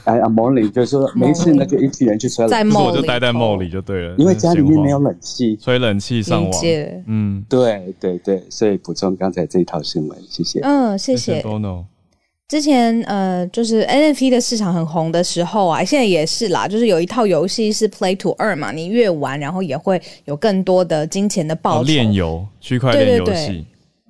[0.04, 6.52] I'm mulling，就是说没事呢，就一群人去吹冷气，我就待在梦里就对了，因为家里面没有冷气，吹冷气上网。
[7.06, 10.60] 嗯，对对对，所以补充刚才这一套新闻，谢谢。
[10.60, 11.42] 嗯，谢谢。
[12.46, 16.68] 之前呃，就是 NFT 的市场很红的时候啊，现在也是啦。
[16.68, 21.84] 就是有一套游戏是 Play to Earn 嘛，你越玩，然后也会有更多的金钱的报酬。
[21.84, 23.64] 链游，区块链游戏。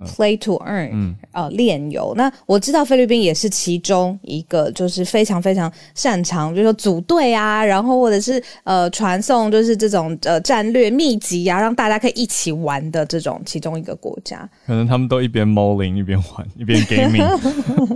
[0.07, 2.13] Play to earn，嗯，呃，炼油。
[2.17, 14.49] 那我知道菲律宾也是其中一个，就是非常非常擅长，就是说组队啊，然后或者是呃传送，就是这种呃战略秘籍啊，让大家可以一起玩的这种其中一个国家。
[14.67, 17.25] 可能他们都一边 mulling 一边玩一边 gaming。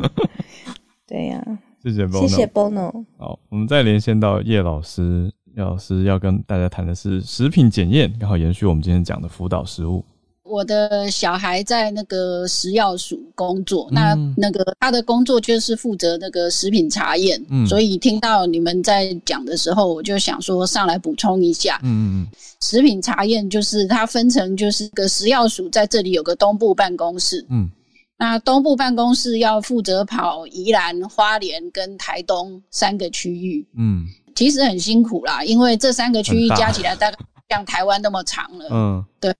[1.06, 3.04] 对呀、 啊，谢谢 Bono，谢谢 Bono。
[3.16, 10.04] 好，我们再连线到叶老师，叶老师要跟大家谈的是食品检验，刚好延续我们今天讲的辅导食物。
[10.48, 21.78] 我的小孩在那个食药署工作，嗯、那那个他的工作就是负责那个食品查验，嗯、所以听到你们在讲的时候，我就想说上来补充一下。
[21.82, 22.26] 嗯嗯，
[22.60, 27.70] 食品查验就是它分成就是个食药署在这里有个东部办公室，嗯，
[28.18, 37.18] 那东部办公室要负责跑宜兰、花莲跟台东三个区域，嗯，其实很辛苦啦，因为这三个区域加起来大概
[37.50, 39.34] 像台湾那么长了，嗯，对。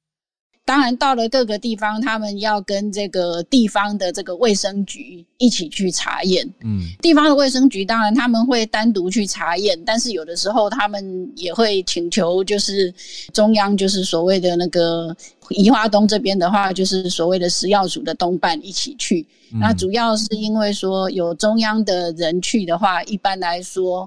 [0.69, 6.47] 当然，到了各个地方，他们要跟这个地方的这个卫生局一起去查验。
[6.63, 12.93] 嗯，地方的卫生局当然他们会单独去查验，但是有的时候他们也会请求，就是
[13.33, 15.17] 中央，就是所谓的那个
[15.49, 19.27] 宜花东这边的话，就是所谓的食药署的东办一起去。
[19.55, 24.07] 嗯，那主要是因为说有中央的人去的话，一般来说。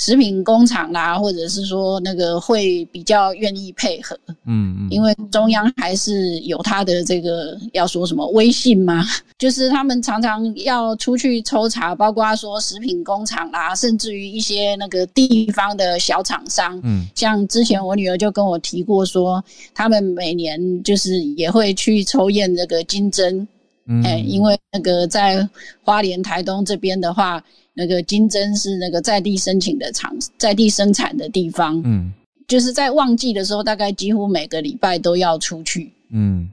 [0.00, 9.04] 食品工厂啦，或者是说那个会比较愿意配合，嗯嗯，因为中央还是有他的这个要说什么威信嘛，
[9.36, 19.44] 就是他们常常要出去抽查，包括说食品工厂啦，甚至于一些那个地方的小厂商，嗯，像之前我女儿就跟我提过说，
[19.74, 23.46] 他们每年就是也会去抽验这个金针，
[23.86, 25.46] 嗯，哎，因为那个在
[25.84, 27.44] 花莲台东这边的话。
[27.80, 32.12] 那个金针是那个在地申请的厂，在地生产的地方，嗯，
[32.46, 36.46] 就是在旺季的时候，大概几乎每个礼拜都要出去，嗯，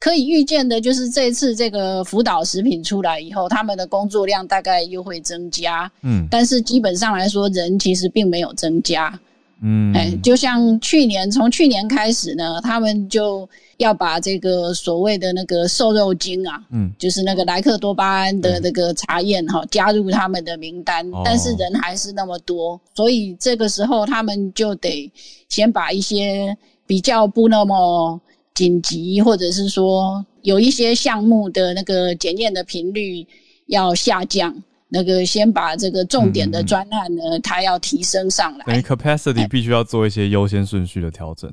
[0.00, 9.16] 可以预见的，就是这次这个福岛食品出来以后，他们的工作量大概又会增加，嗯，但是基本上来说，人其实并没有增加。
[9.66, 13.48] 嗯，哎，就像去年，从去年开始呢，他们就
[13.78, 25.10] 要把这个所谓的那个瘦肉精啊，嗯，就是那个莱克多巴胺的那个查验哈，加入他们的名单，嗯，但是人还是那么多，所以这个时候他们就得
[25.48, 26.54] 先把一些
[26.86, 28.20] 比较不那么
[28.52, 33.26] 紧急，或者是说有一些项目的那个检验的频率
[33.68, 34.62] 要下降。
[34.88, 38.64] 那个先把这个重点的专案呢，嗯、它要提升上来。
[38.66, 41.52] 等于 capacity 必须要做一些优先顺序的调整。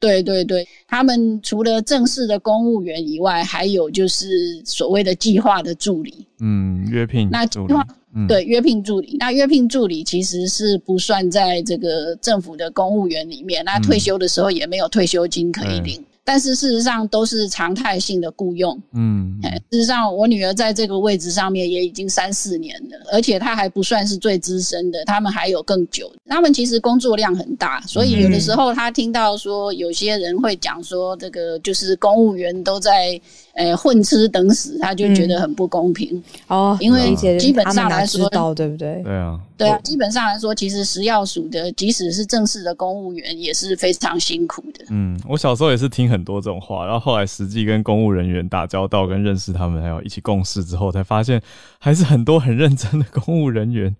[0.00, 6.26] 对对对，他们除了正式的公务员以外，还有就是所谓的计划的助理。
[6.40, 7.28] 嗯，约聘。
[7.30, 9.16] 那计划，嗯、对，约聘助理。
[9.18, 13.64] 那约聘助理其实是不算在这个政府的公务员里面。
[13.64, 16.04] 那退休的时候也没有退休金可以领。
[16.24, 18.80] 嗯但是事实上都是常态性的雇佣。
[18.94, 19.38] 嗯，
[19.70, 26.10] 事实上我女儿在这个位置上面也已经三四年了，而且她还不算是最资深的，他们还有更久。
[26.26, 33.20] 他们其实工作量很大，所以有的时候她听到说有些人会讲说这个就是公务员都在。
[33.56, 36.16] 呃，混吃等死，他就觉得很不公平、
[36.48, 36.78] 嗯、哦。
[36.80, 39.00] 因为基本上来说，对不对？
[39.04, 39.78] 对啊，对啊。
[39.84, 44.84] 基本上来说，其实食药署的，即使是正式的公务员，也是非常辛苦的。
[44.90, 51.40] 嗯，我小时候也是听很多这种话，然后后来实际跟公务人员打交道，跟认识他们，还有一起共事之后，才发现
[51.78, 53.94] 还是很多很认真的公务人员。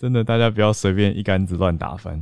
[0.00, 2.20] 真的，大家不要随便一竿子乱打翻。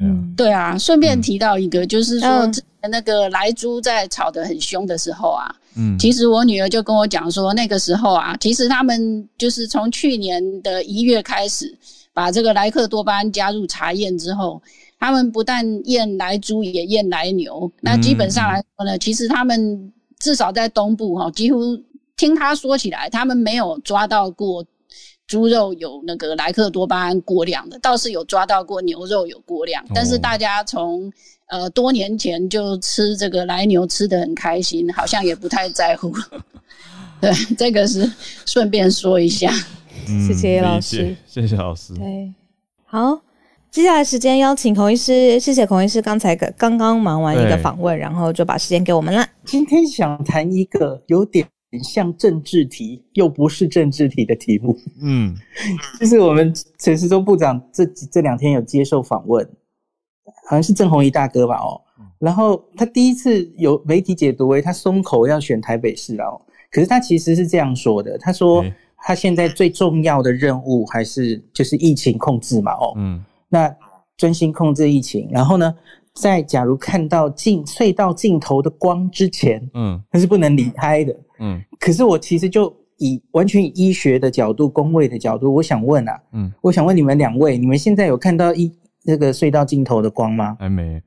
[0.00, 0.76] 嗯，对啊。
[0.76, 5.50] 顺便提到一个，嗯、就是说，之前那个莱猪在吵得很凶的时候啊。
[5.76, 11.76] 嗯，其实我女儿就跟我讲说，那个时候啊，其实他们就是从去年的一月开始，
[12.12, 14.62] 把这个莱克多巴胺加入查验之后，
[14.98, 17.70] 他们不但验来猪，也验来牛。
[17.80, 21.76] 那基本上来说呢，其实他们至少在东部哈，几乎
[22.16, 24.64] 听他说起来，他们没有抓到过
[25.26, 31.10] 猪肉有那个莱克多巴胺过量的，倒是有抓到过牛肉有过量，但是大家从
[31.46, 36.12] 呃，多年前就吃这个来牛吃的很开心，好像也不太在乎。
[37.20, 38.10] 对，这个是
[38.44, 39.50] 顺便说一下。
[40.08, 41.94] 嗯、谢谢老师，谢谢老师。
[41.94, 42.34] 对，
[42.84, 43.18] 好，
[43.70, 49.26] 接下来时间邀请孔医师，谢谢孔医师刚才刚刚忙完一个访问，然后就把时间给我们了。
[49.46, 51.46] 今天想谈一个有点
[51.82, 54.78] 像政治题又不是政治题的题目。
[55.00, 55.34] 嗯，
[55.98, 59.48] 就是我们陈时中部长这这两天有接受访问。
[60.46, 61.80] 好像是郑弘仪大哥吧，哦，
[62.18, 68.64] 然后他第一次有媒体解读为他松口要选台北市哦，可是他其实是这样说的，他说
[68.98, 73.74] 他现在最重要的任务还是就是疫情控制嘛，哦，嗯，那
[74.16, 75.74] 专心控制疫情，然后呢，
[76.14, 88.72] 在假如看到尽隧道尽头的光之前，嗯，他是不能离开的，嗯，可是我其实就以完全以医学的角度、工位的角度，我想问啊，嗯，我想问你们两位，你们现在有看到一？
[89.06, 90.56] 那个隧道尽头的光吗？
[90.58, 91.02] 还没，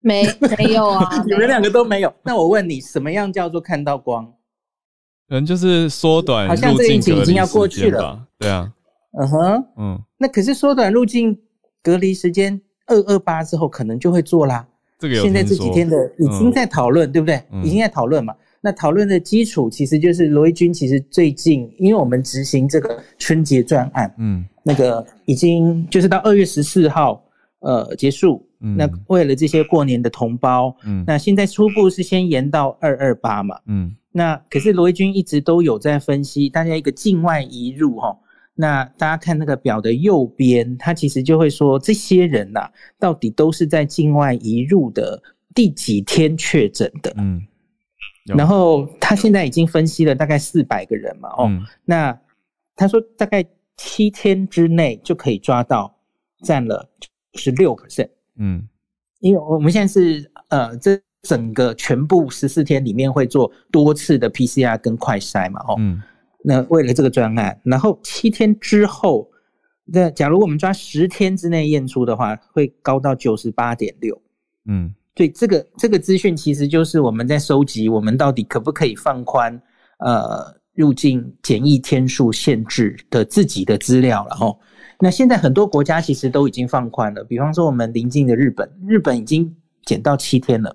[0.00, 0.24] 没
[0.56, 1.06] 没有啊！
[1.28, 2.10] 你们两个都没有。
[2.22, 4.32] 那我问你，什么样叫做看到光？
[5.28, 8.26] 嗯，就是缩短，好像这疫情已经要过去了。
[8.38, 8.72] 对啊，
[9.20, 10.00] 嗯哼，嗯。
[10.16, 11.38] 那可是缩短路径
[11.82, 14.66] 隔离时间，二二八之后可能就会做啦。
[14.98, 17.42] 这个有现在这几天的已经在讨论，嗯、对不对？
[17.62, 18.34] 已经在讨论嘛。
[18.64, 24.44] 那讨论的基础其实就是罗毅军，其实最近因为我们执行这个春节专案，嗯。
[24.62, 27.20] 那个已经就是到二月十四号，
[27.58, 28.46] 呃，结束。
[28.60, 28.76] 嗯。
[28.76, 33.92] 那为了这些过年的同胞，嗯，那现在初步是先延到二二八嘛，嗯。
[34.12, 38.16] 那可是罗毅军一直都有在分析，大家一个境外移入哈。
[38.54, 45.20] 那大家看那个表的右边，他其实就会说这些人呐、啊，到底都是在境外移入的
[45.52, 47.12] 第几天确诊的？
[47.16, 47.42] 嗯。
[48.26, 52.20] 然后他现在已经分析了大概四百个人嘛，哦，嗯、那
[52.76, 53.44] 他说大概。
[53.78, 55.92] 七天之内就可以抓到，
[56.44, 56.88] 占了
[57.34, 58.10] 十六 percent。
[58.36, 58.68] 嗯，
[59.18, 66.00] 因为我们现在是呃，这整个全部十四天里面会做多次的 PCR 跟快筛嘛，哦，嗯，
[66.44, 69.28] 那为了这个专案，然后七天之后，
[69.86, 74.20] 那假如我们抓十天之内验出的话，会高到九十八点六。
[74.66, 79.60] 嗯，所以这个这个资讯其实就是我们在收集，我们到底可不可以放宽？
[79.98, 80.62] 呃。
[80.74, 84.56] 入境检疫天数限制的自己的资料了齁，
[84.98, 89.54] 那现在很多国家其实都已经放宽了，比方说我们邻近的日本，日本已经
[89.84, 90.74] 减到七天了。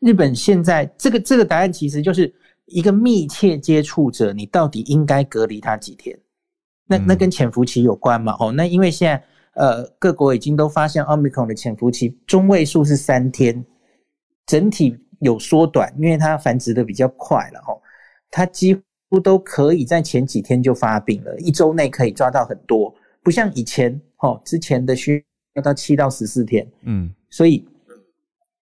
[0.00, 6.18] 日本现在这个这个答案其实就是一个密切接触者，你到底应该隔离他几天？
[6.86, 8.34] 那那跟潜伏期有关嘛？
[8.40, 9.22] 哦，那因为现在
[9.56, 13.62] 呃各国已经都发现 Omicron 的潜伏期中位数是三天，
[14.46, 17.76] 整体有缩短，因为它繁殖的比较快了哦，
[18.30, 18.80] 它几乎。
[19.22, 22.92] 都可以在前几天就发病了，一周内可以抓到很多，
[23.22, 27.66] 不像以前哦，之前的需要到七到十四天，嗯，所以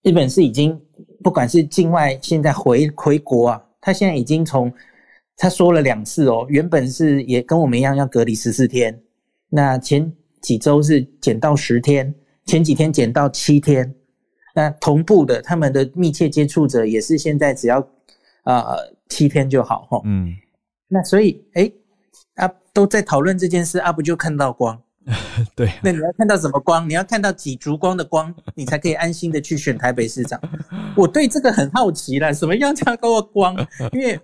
[0.02, 0.78] 日本是已经
[1.24, 4.72] 不管是境外现在回回国啊，他现在已经从
[5.36, 9.02] 他说了两次哦，原本是也跟我们一样要隔离十四天，
[9.48, 12.14] 那前几周是减到十天，
[12.44, 13.94] 前几天减到七天，
[14.54, 17.80] 那同步的他们的密切接触者也是现在只要
[18.42, 18.60] 啊。
[18.60, 20.34] 呃七天就好哈，嗯，
[20.88, 21.72] 那所以诶
[22.34, 24.82] 啊都在讨论这件事啊，不就看到光？
[25.54, 26.90] 对，那你要看到什么光？
[26.90, 30.40] 你要看到几烛光的光，你才可以安心的去选台北市长。
[30.96, 33.54] 我对这个很好奇了，什么样叫做光？
[33.94, 34.18] 因为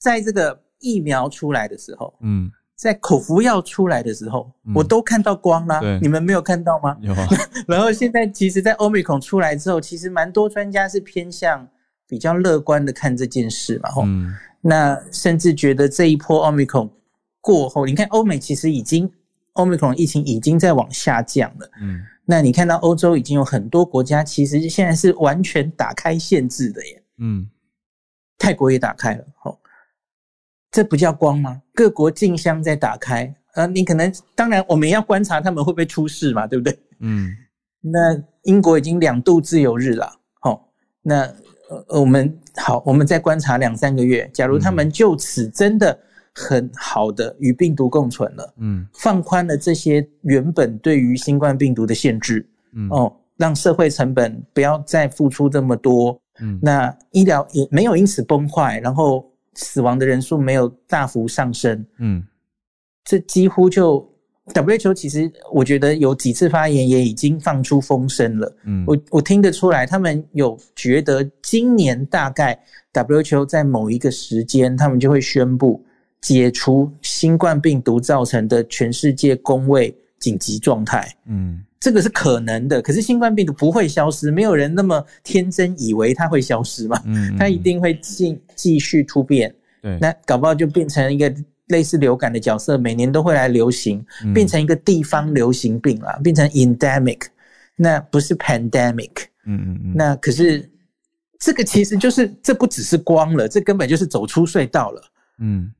[0.00, 5.80] 在这个疫苗出来的时候，嗯，在口服药出来的时候，嗯、我都看到光啦。
[5.80, 6.96] 对你们没有看到吗？
[7.02, 7.28] 有啊。
[7.68, 11.68] 然后现在其实，在 Omicron 出来之后，其实蛮多专家是偏向。
[12.10, 16.90] 比较乐观的看这件事嘛，吼、嗯，那甚至觉得这一波奥密克戎
[17.38, 19.06] 过后，你看欧美其实已经
[19.52, 27.46] 奥密克戎疫情已经在往下降了，嗯，那你看到欧洲已经有很多国家其实现在是完全打开限制的耶，嗯，
[28.38, 29.58] 泰国也打开了，吼，
[30.70, 31.60] 这不叫光吗？
[31.74, 36.78] 各国竞相在打开，呃，你可能当然我们要观察他们会不会出事嘛，对不对？
[37.00, 37.30] 嗯，
[37.80, 40.68] 那英国已经两度自由日了，好，
[41.02, 41.32] 那。
[41.70, 44.26] 呃，我们好，我们再观察两三个月。
[44.32, 46.00] 假如他们就此真的
[46.32, 59.27] 很好的与病毒共存了，嗯，放宽了这些原本对于新冠病毒的限制，嗯，哦，让社会成本不要再付出这么多，嗯，那医疗也没有因此崩坏，然后
[59.58, 62.24] 死亡的人数没有大幅上升，嗯，
[63.04, 64.06] 这几乎就。
[64.54, 72.58] WHO 其实我觉得有几次发言也已经放出风声了，嗯，我我听得出来，他们有觉得今年大概
[72.94, 75.84] WHO 在某一个时间，他们就会宣布
[76.22, 82.80] 解除新冠病毒造成的全世界公卫紧急状态，嗯，这个是可能的。
[82.82, 91.34] 可是新冠病毒不会消失，没有人那么天真以为它会消失嘛，嗯，它一定会继继续突变，对，那搞不好就变成一个。
[91.68, 94.02] 类似流感的角色，每年都会来流行，
[94.32, 97.26] 变成一个地方流行病了，嗯、变成 endemic，
[97.76, 99.10] 那不是 pandemic。
[99.44, 99.92] 嗯嗯嗯。
[99.94, 100.66] 那可是
[101.38, 105.02] 这个其实就是，这不只是光了，这根本就是走出隧道了。
[105.40, 105.70] 嗯。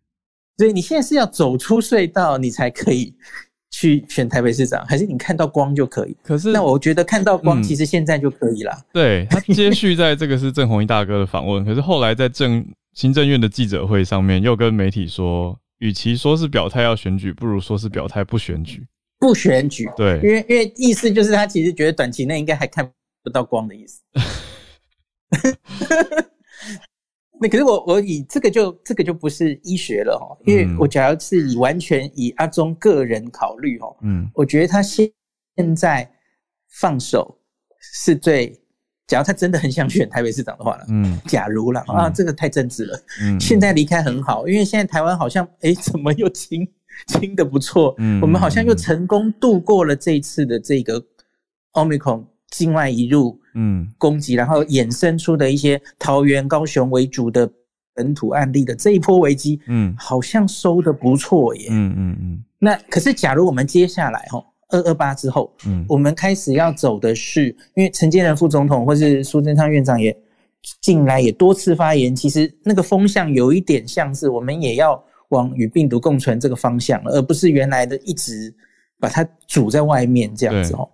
[0.59, 3.15] 所以你现在是要走出隧道，你才可以
[3.71, 6.17] 去选台北市长，还是你看到光就可以？
[6.23, 8.73] 可是，那我觉得看到光，其实现在就可以了。
[8.73, 15.59] 嗯、对，他接续在这个是郑弘仪大哥的访问，可是后来在政行政院的记者会上面，又跟媒体说。
[15.81, 18.85] 与其说是表态要选举，不如说是表态不选举。
[19.21, 22.85] 不选举，对，因为因为意思就是他其实觉得短期内应该还看
[23.23, 24.01] 不到光的意思。
[27.41, 35.11] 那可是我我以这个就这个就不是医学了哈，因为我假如是以完全以阿中个人考虑哈，嗯，我觉得他现
[35.57, 36.11] 现在
[36.69, 37.39] 放手
[37.81, 38.59] 是最。
[39.07, 40.85] 假如他真的很想选台北市长的话了？
[40.91, 43.01] 嗯，假如了啊，这个太政治了。
[43.23, 46.69] 嗯， 现在离开很好，因为现在台湾好像哎、欸，怎么又清
[47.07, 47.95] 清的不错？
[47.97, 51.03] 嗯，我们好像又成功度过了这一次的这个
[51.71, 57.51] 奥密克戎境外移入嗯攻击，然后衍生出的一些桃园、高雄为主的
[57.95, 61.69] 本土案例的这一波危机，嗯，好像收的不错耶。
[61.71, 62.45] 嗯嗯嗯。
[62.59, 64.45] 那可是，假如我们接下来哈。
[64.71, 70.15] 二二八之后，嗯，我们开始要走的是，因为陈建仁副总统或是苏贞昌院长也
[70.83, 78.55] 近来也多次发言，其实那个风向有一点像是我们也要往与病毒共存这个方向了，而不是原来的一直
[79.01, 80.87] 把它煮在外面这样子哦。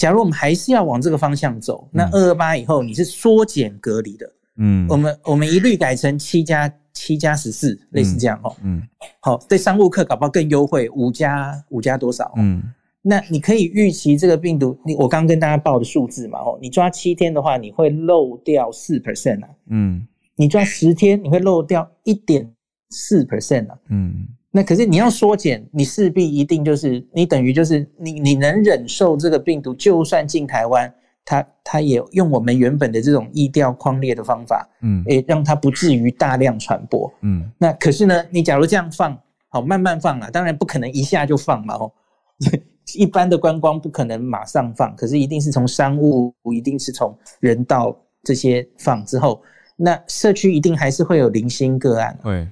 [0.00, 8.82] 假如我们还是要往这个方向走，那二二八以后你是缩减隔离的，嗯，我们我们一律改成七加七加十四，类似这样哦，嗯，
[9.20, 12.62] 好，对商务客搞不好更优惠，五加五加多少，嗯。
[13.02, 22.50] 那你可以预期这个病毒，你我刚跟大家报的数字嘛，哦，你抓七天的话，你会漏掉四 percent 啊，嗯，你抓十天，你会漏掉一点
[22.88, 30.92] 四 percent 啊，嗯，那可是你要缩减，你势必一定就是你等于就是你你能忍受这个病毒，就算进台湾，
[31.24, 39.16] 它它也用我们原本的这种疫调框列的方法，嗯，诶，让它不至于大量传播，嗯，那可是呢，你假如这样放，
[39.48, 41.92] 好慢慢放啦，当然不可能一下就放嘛，哦。
[42.96, 49.40] 一般的观光不可能马上放，可是一定是从商务，一定是从人道这些放之后，
[49.76, 52.18] 那社区一定还是会有零星个案。
[52.20, 52.48] 对，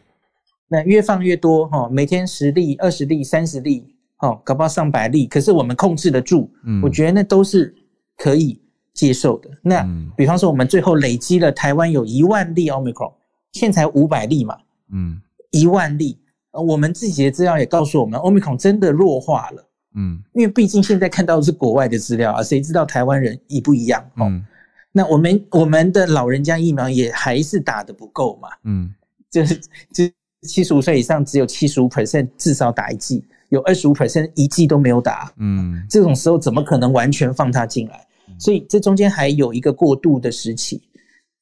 [0.68, 7.74] 那越放越多哈，每天十例、二十例、三十例，哦，搞不好上百例，可是我们控制得住，嗯，我觉得那都是
[8.16, 8.60] 可以
[8.92, 9.48] 接受的。
[9.62, 13.12] 那比方说，我们最后累积了台湾有一万例 Omicron，
[13.52, 14.58] 现在才五百例嘛，
[14.92, 16.18] 嗯，一万例，
[16.52, 19.64] 我们自己的资料也告诉我们，Omicron 真的弱化了。
[19.94, 24.02] 嗯，因为毕竟现在看到的是国外的资料啊，谁知道台湾人一不一样？
[24.16, 24.44] 哦，嗯，
[24.92, 28.48] 那我们我们的老人家疫苗也还是打得不够嘛？
[28.64, 28.94] 嗯，
[29.30, 29.56] 就是
[29.92, 30.04] 就
[30.42, 35.32] 七十五岁以上只有七十五 percent 至少打一剂，有二十五 percent 一剂都没有打。
[35.38, 38.06] 嗯，这种时候怎么可能完全放他进来？
[38.38, 40.82] 所以这中间还有一个过渡的时期。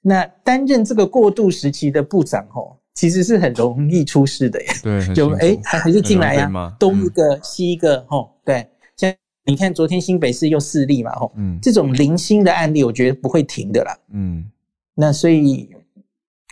[0.01, 2.79] 那担任这个过渡时期的部长，吼。
[2.95, 8.67] 其实是很容易出事的耶，对， 就哎，还还是进来呀，东一个西一个，吼，对，
[8.97, 14.51] 像你看昨天新北市又四例嘛，吼，嗯，这种零星的案例，我觉得不会停的啦，嗯，
[14.95, 15.69] 那所以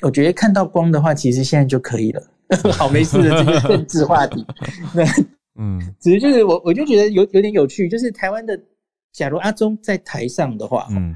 [0.03, 2.23] 我觉得看到光的话，其实现在就可以了，
[2.73, 4.45] 好，没事的这个政治话题，
[4.95, 5.05] 那
[5.57, 8.59] 嗯，只是就是我我就觉得有有点有趣，就是台湾的，
[9.13, 11.15] 假如阿中在台上的话，嗯，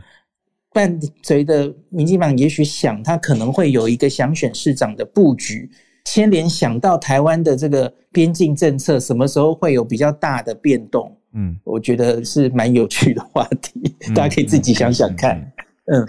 [0.72, 5.70] 伴随着民进党也许想他可能会有一个想选市长的布局，
[6.04, 11.14] 牵连想到台湾的这个边境政策什么时候会有比较大的变动？
[11.34, 15.36] 嗯，我觉得是蛮有趣的话题，嗯、大家可以自己想想看。
[15.86, 16.08] 嗯，嗯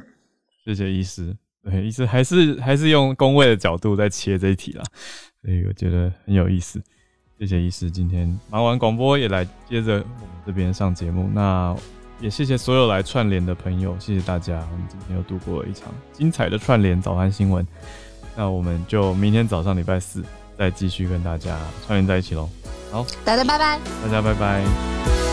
[0.65, 4.84] 谢谢医师，对，医师还是还是用工位的角度在切这一题啦，
[5.41, 6.82] 所以我觉得很有意思。
[7.38, 11.30] 谢谢医师，今天忙完广播也来接着我们这边上节目。
[11.34, 11.76] 那
[12.20, 14.55] 也谢谢所有来串联的朋友，谢谢大家。
[14.72, 17.66] 我们今天又度过了一场精彩的串联早安新闻。
[18.36, 20.24] 那我们就明天早上礼拜四
[20.57, 22.49] 再继续跟大家串联在一起喽。
[22.91, 25.29] 好，大家拜拜，大家拜拜。